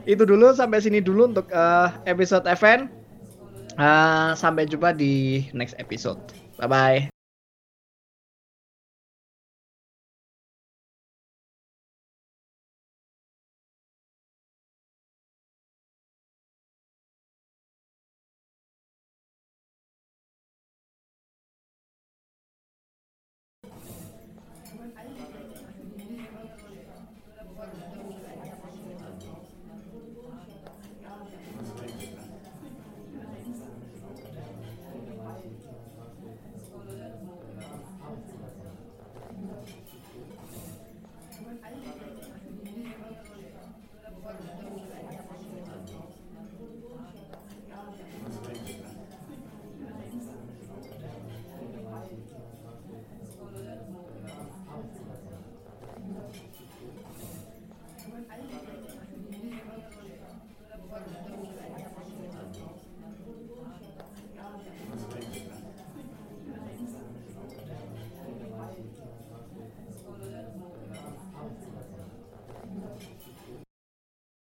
[0.04, 3.04] itu dulu sampai sini dulu untuk eh, episode event
[3.74, 6.22] Eh, sampai jumpa di next episode.
[6.62, 7.13] Bye bye